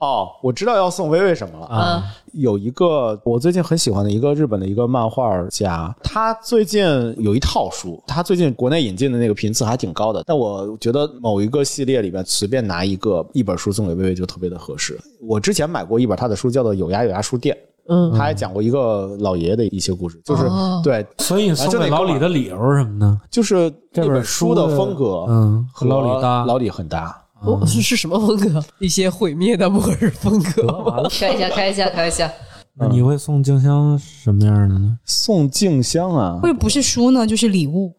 [0.00, 1.66] 哦，我知道要送薇薇什么了。
[1.66, 6.82] 啊，有一个我最近很喜欢的一个日本的一个漫画家，他最近
[7.18, 10.22] 有一套书，他最近国内引进的那个频次还挺高的。
[10.26, 14.98] 但我觉得某一个系列里边随便拿一个一本书送给薇薇就特别的合适。
[15.20, 17.54] 我之前买过一本他的书，叫做《有牙有牙书店》，
[17.88, 23.20] 嗯，他还讲过一个老爷爷的一些故事，就是、哦对，所以你送给老李的理由是什么呢？
[23.30, 27.22] 就是这本书的风格，嗯和和老李搭老李很搭。
[27.42, 28.62] 哦，是是什么风格？
[28.78, 31.08] 一些毁灭的末日风格。
[31.10, 32.30] 开一下，开一下，开一下。
[32.74, 34.98] 那你会送静香什么样的呢？
[35.04, 37.94] 送静香啊会，不是书呢，就是礼物，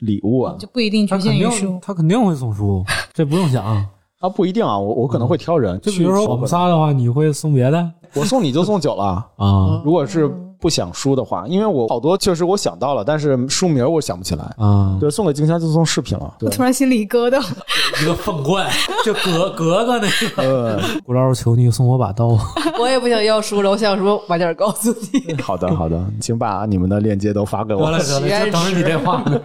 [0.00, 1.78] 礼物啊就不一定局限于书。
[1.80, 3.64] 他肯定会送书，这不用想。
[3.64, 3.86] 啊
[4.28, 9.24] 不一定啊，我我可能会挑人，就比如说我们仨的话，你会送别的我送你就送酒了。
[9.36, 14.44] 啊如果是不想输的话，因为我好多确实我想到了，但是书名我想不起来。
[14.58, 14.96] 啊？
[15.00, 16.32] 对，送给静香就送饰品了。
[16.38, 17.42] 对我，突然心里一疙瘩，
[18.00, 18.70] 一个凤冠，
[19.04, 20.42] 就格格格那个。
[20.42, 22.38] 呃， 古老师求你送我把刀。
[22.78, 25.34] 我也不想要书了，我想什么晚点告诉你。
[25.42, 27.98] 好的好的，请把你们的链接都发给我得了。
[27.98, 29.40] 得了，等着你电话呢。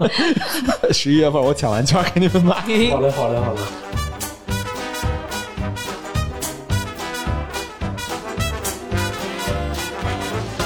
[0.91, 2.53] 十一月份我抢完券给你们买。
[2.59, 4.06] 好嘞好嘞好嘞。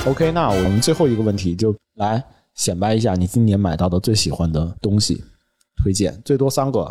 [0.07, 2.23] OK，那我们最后一个问题就来
[2.55, 5.23] 显摆一下你今年买到的最喜欢的东西，
[5.77, 6.89] 推荐最多三个。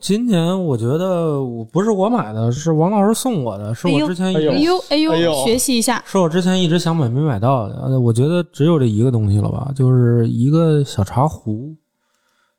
[0.00, 6.02] 今年我觉得我不是我买的，是王老师送我的，是我之前一哎哎呦哎呦哎呦学习一下。
[6.04, 7.76] 是我之前一直想买没买到的。
[7.82, 11.74] 呃我觉得只有这一个东西了吧，就是一个小茶壶。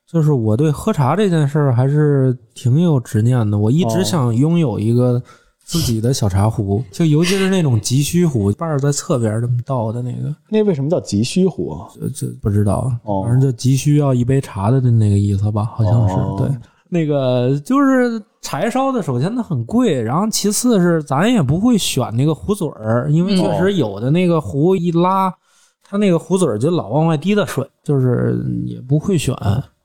[0.08, 5.22] 就是我对喝茶这件事儿还是挺有执念的，我一直哦想拥有一个
[5.64, 11.88] 自己的小茶壶， 就尤其是那种急需壶，把儿在侧边这么倒的那个，那为什么叫急需壶啊？
[11.94, 16.50] 这这不知道，哦反正就急需要一杯茶的那个意思吧，好像是、哦对。
[16.94, 25.34] 那个就是柴烧的，首先它很贵，然后其次是咱也不会选那个壶嘴儿，因为确实有的那个壶一拉，
[25.82, 29.34] 它那个壶嘴儿就老往外滴的水，就是也不会选。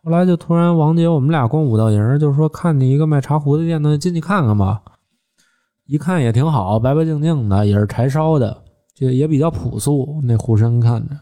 [0.03, 4.83] 后来就突然王姐我们俩逛五道营，就是说看见一个卖茶壶的店呢，进去看看吧。
[5.87, 8.57] 一看也挺好，白白净净的，也是柴烧的，
[8.95, 11.15] 这个也比较朴素，那壶身看着。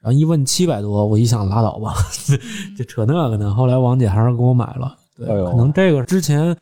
[0.00, 1.94] 然后一问七百多，我一想拉倒吧，
[2.78, 3.52] 就扯那个呢。
[3.52, 6.56] 后来王姐还是给我买了，对，哎可能这个之前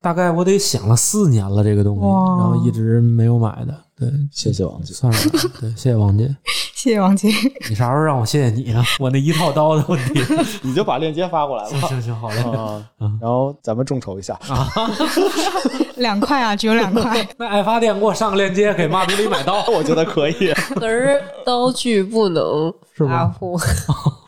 [0.00, 3.74] 大概我得想了四年了，这个东西，然后一直没有买的。
[3.96, 4.92] 对，谢谢王姐。
[4.92, 6.34] 算了吧对，谢谢王姐。
[6.82, 7.28] 谢谢王姐。
[7.70, 8.82] 你啥时候让我谢谢你啊？
[8.98, 10.20] 我那一套刀的问题。
[10.62, 11.70] 你就把链接发过来吧。
[11.70, 12.38] 行行行，好嘞。
[12.58, 12.84] 啊，
[13.20, 14.66] 然后咱们众筹一下啊。
[15.98, 17.24] 两块啊，只有两块。
[17.36, 20.52] 那爱发电给我上个链接，给马助理买刀，我觉得可以。
[20.74, 23.32] 可是刀具不能是吧。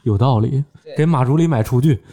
[0.05, 0.63] 有道理。
[0.97, 2.05] 给马助理买厨具。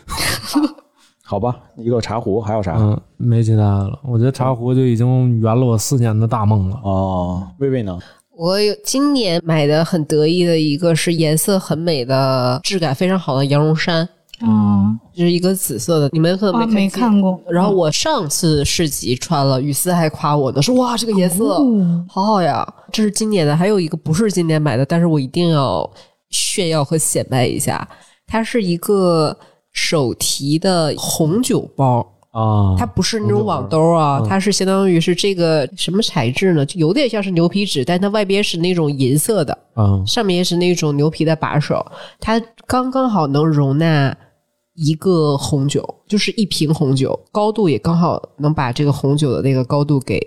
[1.24, 2.74] 好吧，一个茶壶，还有啥？
[2.80, 4.00] 嗯，没其他的了。
[4.02, 6.80] 我觉得茶壶就已经圆了我四年的大梦了。
[6.84, 8.00] 哦，薇薇呢？
[8.42, 14.10] 我有今年买的很得意的一个是颜色很美的、质感非常好的羊绒衫，
[14.42, 17.40] 嗯，就是一个紫色的，你们可能啊，没没看过。
[17.52, 23.56] 然后我上次市集穿了，雨丝还夸我呢，说哇这个颜色哦好好呀，这是今年的。
[23.56, 25.88] 还有一个不是今年买的，但是我一定要
[26.32, 27.88] 炫耀和显摆一下，
[28.26, 29.38] 它是一个
[29.72, 32.04] 手提的红酒包。
[32.32, 36.66] 啊，它不是那种网兜啊，它是相当于是这个什么材质呢？
[36.66, 41.86] 就有点像是牛皮纸，但它外边是那种银色的，嗯上面也是那种牛皮的把手，
[42.20, 44.16] 它刚刚好能容纳
[44.76, 50.18] 一个红酒，就是一瓶红酒，高度也刚好能把这个红酒的那个高度给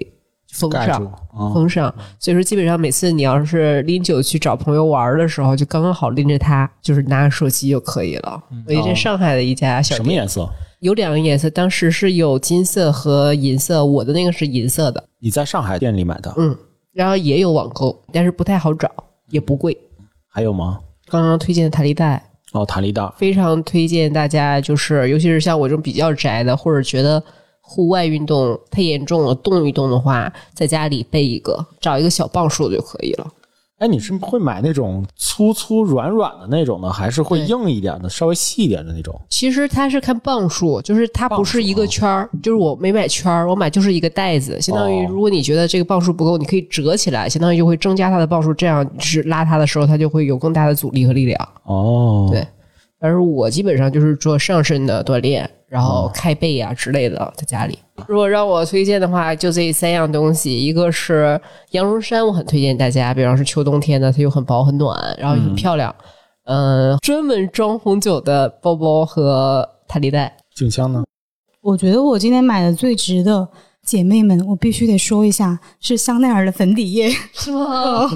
[0.53, 1.11] 封上
[1.55, 8.41] 封上，所以说基本上每次你要是拎酒去找朋友玩的时候，就刚刚好拎着它，就是拿着手机就可以了。
[8.67, 10.49] 我觉得这上海的一家小店什么颜色？
[10.85, 16.31] 有两个颜色，当时是有金色和银色，我的那个是银色的，你在上海店里买的？
[16.37, 16.55] 嗯，
[16.93, 18.91] 然后也有网购，但是不太好找，
[19.31, 19.75] 也不贵。
[20.29, 20.79] 还有吗？
[21.07, 22.23] 刚刚推荐的弹力带，
[22.53, 23.03] 哦，弹力带。
[23.17, 27.23] 非常推荐大家，就是尤其是像我这种比较宅的，或者觉得
[27.63, 33.27] 户外运动太严重了，动一动的话，在家里备一个，找一个小磅数就可以了。
[33.79, 39.21] 哎，你是会买那种粗粗软软的那种呢，还是会硬一点的，稍微细一点的那种？
[39.29, 51.49] 其实它是看磅数，就是它不是一个圈儿，就是我没买圈儿，我买就是一个袋子，相当于哦如果你觉得这个磅数不够，你可以折起来，相当于就会增加它的磅数，这样就是拉它的时候，它就会有更大的阻力和力量。
[51.65, 52.47] 哦，对
[53.01, 57.77] 但是我基本上就是做上身的锻炼，然后开背啊之类的，在家里。
[58.07, 61.41] 如果让我推荐的话，就这三样东西，一个是
[61.73, 65.93] 羊绒衫，我很推荐大家，比方说秋冬天的，它又很薄很暖，然后又很漂亮。
[66.45, 70.37] 嗯、专门装红酒的包包和弹力带。
[70.55, 71.03] 静香呢？
[71.61, 73.49] 我觉得我今天买的最值的，
[73.85, 77.11] 姐妹们，我必须得说一下，是香奈儿的粉底液。
[77.35, 78.07] 是吗？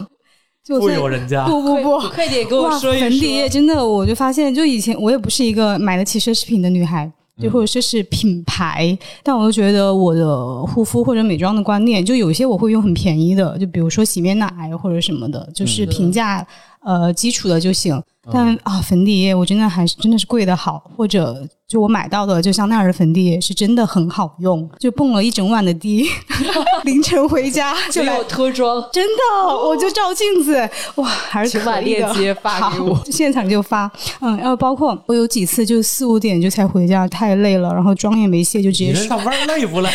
[0.64, 1.44] 富就在有人家。
[1.50, 3.09] 不不不，快点跟我，说一说。
[3.09, 7.11] 粉底液真的，我就发现，就以前我也不是一个买得起奢侈品的女孩，
[7.41, 16.47] 就或者说是品牌，但我又觉得我的护肤或者美妆的观念，就有些我会用很便宜的，就比如说洗面奶或者什么的，就是平价、
[16.80, 18.03] 呃基础的就行。
[18.33, 26.05] 但啊，粉底液我真的还是真的是贵的好，或者就我买到的，就香奈儿的粉底液是真的很好用，就蹦了一整晚的迪，
[26.85, 33.91] 凌晨回家就来 脱妆，真的，我就照镜子，哇，还是请把可以的链接发给我现场就发。
[34.20, 39.07] 嗯，然后包括我有几次就四五点就才回家，太累了，然后妆也没卸，就直接睡。
[39.07, 39.91] 上班累不累？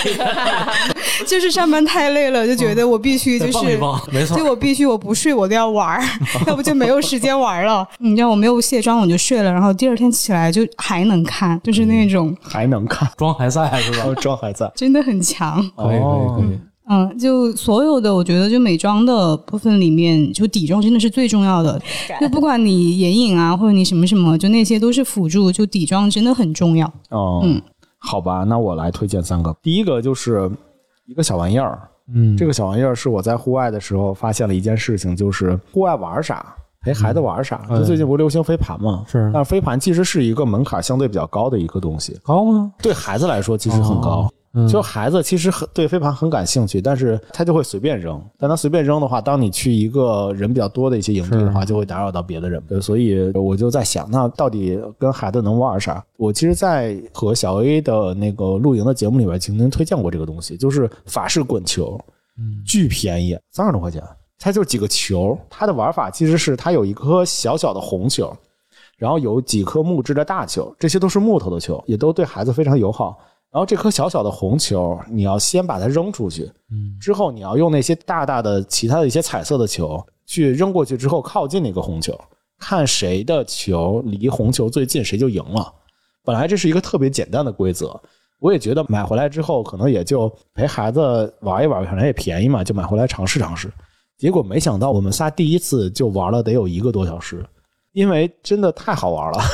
[1.26, 3.58] 就是上班太累了，就觉得我必须就是
[4.12, 4.44] 没错就。
[4.46, 6.04] 我必须我不睡我都要玩儿，
[6.46, 7.88] 要不就没有时间玩儿了。
[7.98, 14.14] 你知道我没有卸妆我就睡了，然后第二天起来就还能看，就是那种还能看，妆还在是吧？
[14.22, 14.72] 妆还在。
[14.76, 15.58] 真的很强。
[15.76, 16.60] 可以可以可以。
[16.90, 21.82] 嗯，就所有的，我觉得就美妆的部分里面，就底妆真的是最重要的。
[22.20, 26.86] 就不管你眼影啊，或者你什么什么，就那些都是辅助，就底妆真的很重要。
[27.10, 27.62] 哦，嗯
[27.98, 29.56] 好吧，那我来推荐三个。
[29.62, 30.52] 第一个就是
[31.08, 31.80] 一个小玩意儿，
[32.14, 36.54] 嗯，这个小玩意儿是我在户外的时候发现了一件事情，就是户外玩啥，
[36.84, 37.66] 陪孩子玩啥。
[37.70, 42.72] 嗯就最近不流行飞盘吗，是但是飞盘其实是一个门槛相对比较高的一个东西，高吗？
[42.82, 44.30] 对孩子来说其实很高。
[44.70, 48.24] 就孩子其实很对飞盘很感兴趣，但是他就会随便扔。
[48.38, 52.62] 但他随便扔的话，当你去一个人比较多的一些营地的话，就会打扰到别的人。
[52.70, 56.06] 对所以我就在想，那到底跟孩子能玩啥？
[56.18, 62.00] 我其实，在和小 A 的那个露营的节目里边曾经推荐过这个东西，就是法式滚球，
[62.64, 64.04] 巨便宜，三十多块钱。
[64.40, 68.36] 它就几个球，它的玩法其实是它有一颗小小的红球，
[68.98, 73.18] 然后有几颗木质的大球，这些都是木头的球，也都对孩子非常友好。
[73.52, 82.20] 然后这颗小小的红球，你要先把它扔出去，嗯之后你要用那些大大的其他的一些彩色的球去扔过去之后靠近那个红球，
[82.58, 85.72] 看谁的球离红球最近，谁就赢了。
[86.24, 87.96] 本来这是一个特别简单的规则，
[88.40, 93.72] 我也觉得买回来之后可能也就陪孩子玩一玩，反正也便宜嘛，就买回来尝试尝试。
[94.18, 97.46] 结果没想到我们仨第一次就玩了得有一个多小时，
[97.92, 99.40] 因为真的太好玩了。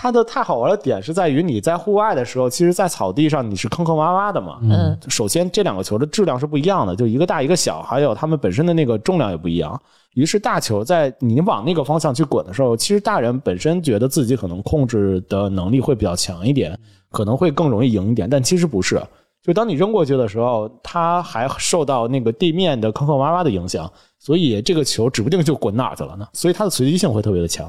[0.00, 4.60] 它的太好玩的点是在于你在户外的时候，其实，在草地上你是坑坑洼洼的嘛。
[4.62, 9.80] 嗯，首先这两个球的质量是不一样的，就一个大一个小，还有它们本身的那个重量也不一样。
[10.14, 16.78] 于是大球在你往那个方向去滚的时候，其实大人本身觉得自己可能控制的能力会比较强一点，
[17.10, 19.02] 可能会更容易赢一点，但其实不是。
[19.48, 26.28] 就当你扔过去的时候，它还受到那个地面的坑坑洼洼的影响，所以这个球指不定就滚哪去了呢。
[26.34, 27.66] 所以它的随机性会特别的强。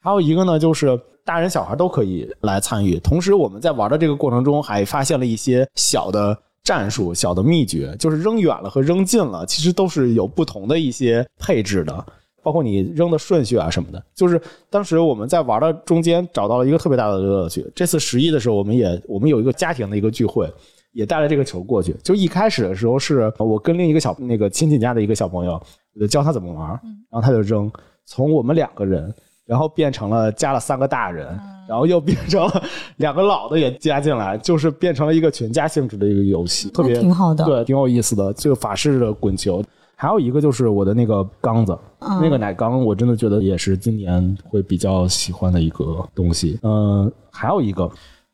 [0.00, 2.98] 还有一个呢，就是大人小孩都可以来参与。
[2.98, 12.04] 同时，我们在玩的这个过程中，还发现了一些小的战术、小的秘诀，就是扔远了和扔近了，其实都是有不同的一些配置的，
[12.42, 14.04] 包括你扔的顺序啊什么的。
[14.16, 17.64] 就是当时我们在玩的中间找到了一个特别大的乐趣。
[17.72, 20.52] 这次十一的时候，我们也我们有一个家庭的一个聚会。
[20.92, 25.52] 也带了这个球过去，就一开始的时候是我跟另一个小那个亲戚家的一个小朋友，
[25.94, 26.68] 我就教他怎么玩，
[27.10, 27.70] 然后他就扔，
[28.06, 29.12] 从我们两个人，
[29.46, 31.28] 然后变成了加了三个大人，
[31.68, 32.62] 然后又变成了
[32.98, 38.32] 两个老的也加进来，就是变成了一个全家性质的一个游戏，特别挺好的对，挺有意思的。
[38.32, 39.62] 这个法式的滚球，
[39.94, 46.58] 还有一个就是我的那个缸子，那个奶缸，我真的觉得也是今年会比较喜欢的一个东西。
[46.62, 47.88] 嗯、还有一个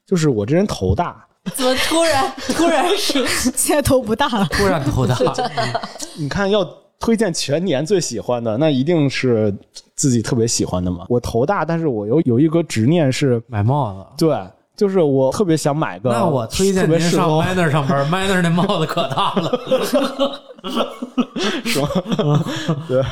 [0.06, 1.25] 就是我这人头大。
[1.54, 3.24] 怎么突然突然是
[3.54, 4.46] 现在头不大了。
[4.50, 5.16] 突然头大，
[6.16, 6.64] 你看，要
[6.98, 9.54] 推荐全年最喜欢的，那一定是
[9.94, 11.06] 自己特别喜欢的嘛。
[11.08, 14.06] 我头大，但是我有有一个执念是，买帽子。
[14.18, 14.36] 对，
[14.76, 19.60] 就是我特别想买个，那我推荐特别适您上合 Miner 上班，Miner 那帽子可大了。
[21.64, 22.44] 是吗？
[22.88, 23.02] 对。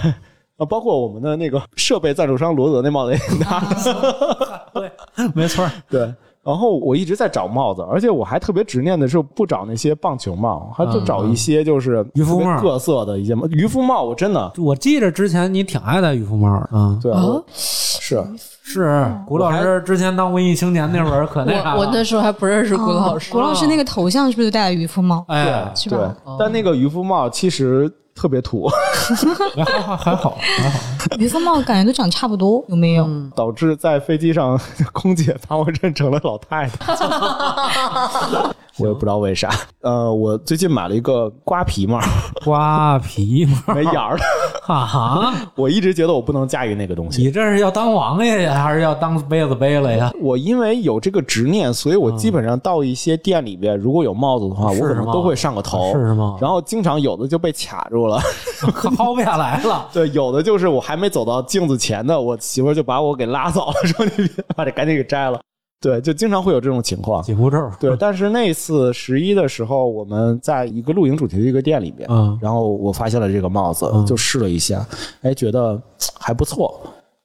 [0.57, 4.91] 啊，包括我们的那个设备赞助商罗德那帽子也挺大的， 对，
[5.35, 5.71] 没错儿。
[5.91, 6.15] 对。
[6.45, 12.61] 然后我一直在找帽子，而且我还特别执念的是不找那些棒球帽，还就找一些就是渔夫帽。
[12.61, 13.47] 各色的一些帽。
[13.49, 17.23] 渔夫帽我真的我记着之前你挺爱戴渔夫帽的啊，对啊，
[17.53, 18.23] 是。
[18.67, 21.81] 是古老师之前当文艺青年那会儿可那啥了。
[21.81, 25.23] 我我那时候还不认识古老师，古老师那个头像是不是就戴了渔夫帽？
[25.29, 30.79] 哎，对是吧，但那个渔夫帽其实特别土，还好还好还好，
[31.19, 33.07] 渔夫帽感觉都长差不多，有没有？
[33.35, 34.59] 导致在飞机上
[34.93, 36.95] 空姐把我认成了老太太。
[38.79, 39.51] 我也不知道为啥。
[39.83, 42.01] 呃，我最近买了一个瓜皮帽，
[42.45, 44.25] 瓜皮帽没眼儿的。
[44.63, 47.23] 哈哈，我一直觉得我不能驾驭那个东西。
[47.23, 50.11] 你这是要当王爷呀，还是要当杯子杯了呀？
[50.21, 55.93] 我因为有这个执念，所以我基本上到一些店里边，如果有帽子的话，是我可能都会上个头。
[55.93, 58.19] 是吗然后经常有的就被卡住了。
[58.65, 59.87] 薅不下来了。
[59.93, 65.39] 对，有的就是我还没走到镜子前呢，我媳妇儿就把我给拉走了，说你把这赶紧给摘了。
[65.85, 67.23] 对，就经常会有这种情况。
[67.23, 74.87] 紧箍咒，对，但是那次十一的时候，我们在一个露营主题的一个店里面，嗯然后我发现了这个帽子，嗯就试了一下，
[75.21, 75.79] 哎，觉得
[76.19, 76.81] 还不错。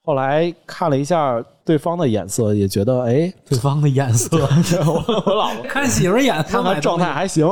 [0.09, 4.39] 后来看了一下对方的眼色，也觉得哎，对方的眼色，
[4.83, 7.47] 我我老婆看媳妇儿眼色看看状态还行，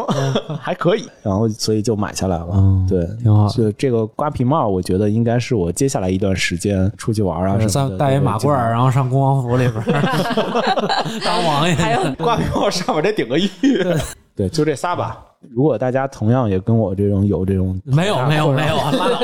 [0.60, 2.48] 还可以，然后所以就买下来了。
[2.54, 9.84] 嗯对，挺好就这个瓜皮帽，我觉得应该是我接下来一段时间出去玩啊什么再的，带一马褂儿，然后上恭王府里边
[11.24, 11.82] 当王爷去。
[11.84, 13.52] 还 有瓜皮帽上面得顶个玉。
[14.36, 15.24] 对，就这仨吧。
[15.50, 19.20] 如果大家同样也跟我这种有这种没有没有没有， 拉倒！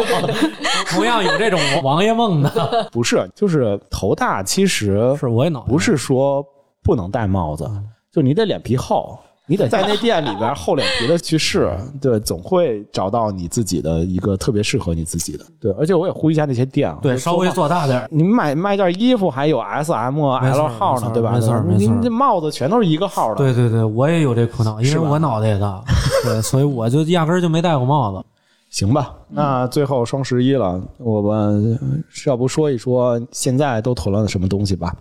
[0.90, 6.46] 同样有这种王爷梦的，不是，就是头大，其实是我也脑不是说
[6.84, 7.70] 不能戴帽子，
[8.12, 11.70] 就你得脸皮厚，你得在那店里边厚脸皮的去试，
[12.02, 15.46] 对，总会找到你自己的一个特别适合你自己的。
[15.60, 18.08] 对，而且我也呼吁一下那些店啊，对，稍微做大点儿。
[18.10, 21.32] 你们买卖件衣服还有 S、M、L 号呢，对吧？
[21.34, 23.36] 没错没这帽子全都是一个号的。
[23.36, 25.84] 对对对，我也有这苦恼，因为我脑袋也大，
[26.24, 28.26] 对，所以我就压根儿就没戴过帽子。
[28.70, 31.78] 行吧，那最后双十一了，我们
[32.26, 34.96] 要不说一说现在都囤了什么东西吧？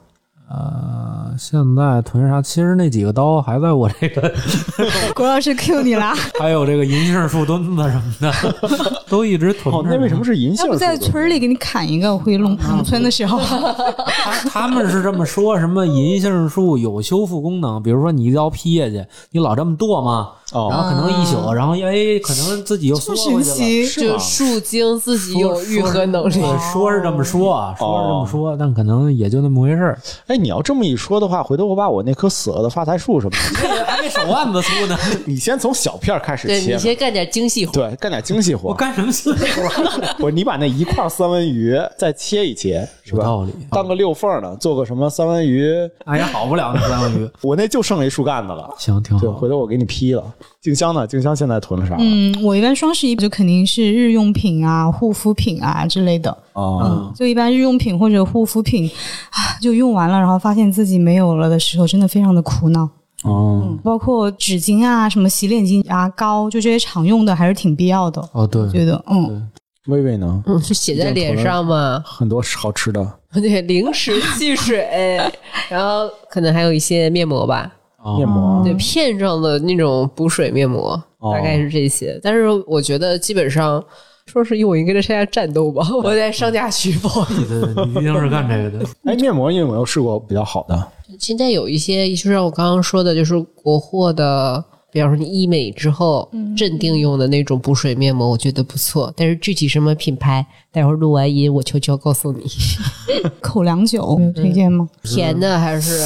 [0.55, 2.43] 呃，现在囤啥？
[2.43, 4.31] 其实那几个刀还在我这个，
[5.15, 6.15] 郭老师 Q 你啦！
[6.39, 10.79] 还有这个银杏树墩子什么的，都一直囤哦着。，那为什么是银杏要不树？
[10.79, 13.39] 在村里给你砍一个，回农农村的时候，
[14.09, 26.41] 他他们是这么说，什么银杏树有修复功能，比如说你一刀劈下去，你老这么剁嘛，然哦，后可能一宿，然后哎，可能自己又缩这回去就树精自己有愈合能力。
[26.73, 29.99] 说是这么说啊，说是这么说，但可能也就那么回事儿。
[30.27, 34.97] 哎，你要这么一说的话，回头我把我那棵死了的发财树什么的， 还没手腕子粗呢，
[35.27, 36.75] 你先从小片开始对切。
[36.75, 37.73] 你先干点精细活。
[37.73, 38.69] 对，干点精细活。
[38.69, 39.31] 我干什么去？
[40.23, 43.19] 我你把那一块三文鱼再切一切，是吧？
[43.19, 45.71] 有道理当个六缝的，做个什么三文鱼，
[46.05, 47.31] 哎呀，好不了那三文鱼。
[47.43, 48.69] 我那就剩了一树干子了。
[48.79, 49.37] 行，挺对，好。
[49.37, 50.25] 回头我给你批了。
[50.61, 51.07] 静香呢？
[51.07, 51.97] 静香现在囤了啥？
[51.99, 56.31] 嗯，我一般双十一就肯定是日用品啊、护肤品啊之类的。
[56.53, 58.89] 啊，就一般日用品或者护肤品
[59.31, 62.89] 啊，就用完了，然后发现自己没有了的时候，真的非常的苦恼。
[63.23, 68.23] 哦，包括纸巾啊、什么洗脸巾、牙膏，就这些常用的还是挺必要的。
[68.33, 69.49] 哦，对，觉得嗯，
[69.87, 70.43] 薇薇呢？
[70.47, 72.03] 嗯，是写在脸上吗？
[72.05, 74.87] 很多好吃的 对，零食、汽水，
[75.71, 82.19] 然后可能还有一些面膜吧，哦面膜，对，片状的那种补水面膜，哦大概是这些。
[82.23, 83.83] 但是我觉得基本上，
[84.27, 87.61] 双十一我应该在参加战斗吧，我在商家区，不好意思。
[87.63, 88.87] 对对，你一定是干这个的。
[89.07, 90.89] 哎，面膜你有没有试过比较好的？
[91.19, 99.13] 现在有一些，就像我刚刚说的，就是国货的，比方说你医美之后镇定用的那种补水面膜，我觉得不错。
[99.17, 102.45] 但是具体什么品牌，待会儿录完音我悄悄告诉你。
[103.41, 104.89] 口粮酒有推荐吗？
[105.03, 105.99] 甜的还是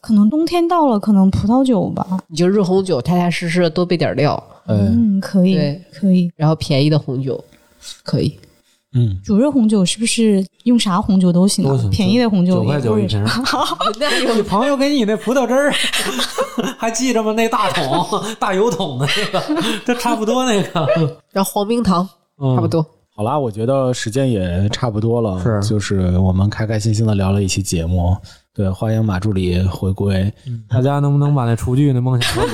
[0.00, 2.18] 可能冬天到了，可能葡萄酒吧。
[2.28, 6.30] 你就热红酒，踏踏实实的多备点料，哎，嗯，可以对，可以。
[6.36, 7.42] 然后便宜的红酒
[8.02, 8.38] 可以。
[8.94, 11.78] 嗯，煮热红酒是不是用啥红酒都行啊？
[11.90, 13.24] 便宜的红酒九块九一也瓶。
[13.98, 15.72] 那有你朋友给你那葡萄汁儿，
[16.78, 17.32] 还记着吗？
[17.32, 18.06] 那大桶、
[18.38, 20.86] 大油桶的那个，这差不多那个，
[21.32, 22.08] 然后黄冰糖
[22.42, 22.84] 嗯差不多。
[23.14, 28.16] 好啦，我觉得时间也差不多了，是就是我们开开心心的聊了一期节目。
[28.54, 30.30] 对，欢迎马助理回归。
[30.68, 32.44] 大家能不能把那厨具那梦想？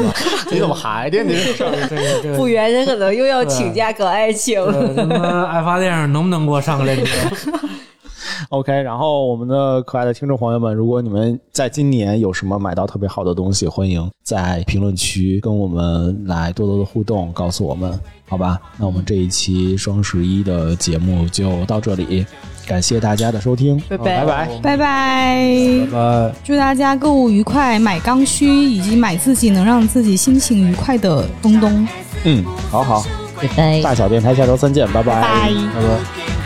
[0.53, 1.73] 你怎么还惦记 这事儿？
[1.91, 4.65] 这个这个不圆人可能又要请假搞爱情。
[4.71, 7.11] 对他妈爱发电能不能给我上个链接？
[8.51, 18.61] OK，然后我们的可爱的听众朋友们，如果你们在今年有什么买到特别好的东西，欢迎在评论区跟我们来多多的互动，告诉我们，好吧？
[18.79, 22.25] 那我们这一期双十一的节目就到这里，
[22.69, 24.49] 感谢大家的收听，拜拜拜拜。
[24.63, 24.77] 拜拜。
[24.77, 26.33] 拜拜。
[26.45, 31.89] 祝大家购物愉快，买刚需以及买自己能让自己心情愉快的东东。
[32.25, 33.05] 嗯，好好，
[33.41, 33.81] 拜拜。
[33.83, 35.23] 大小电台下周三见，拜拜拜。
[35.23, 36.38] 拜拜。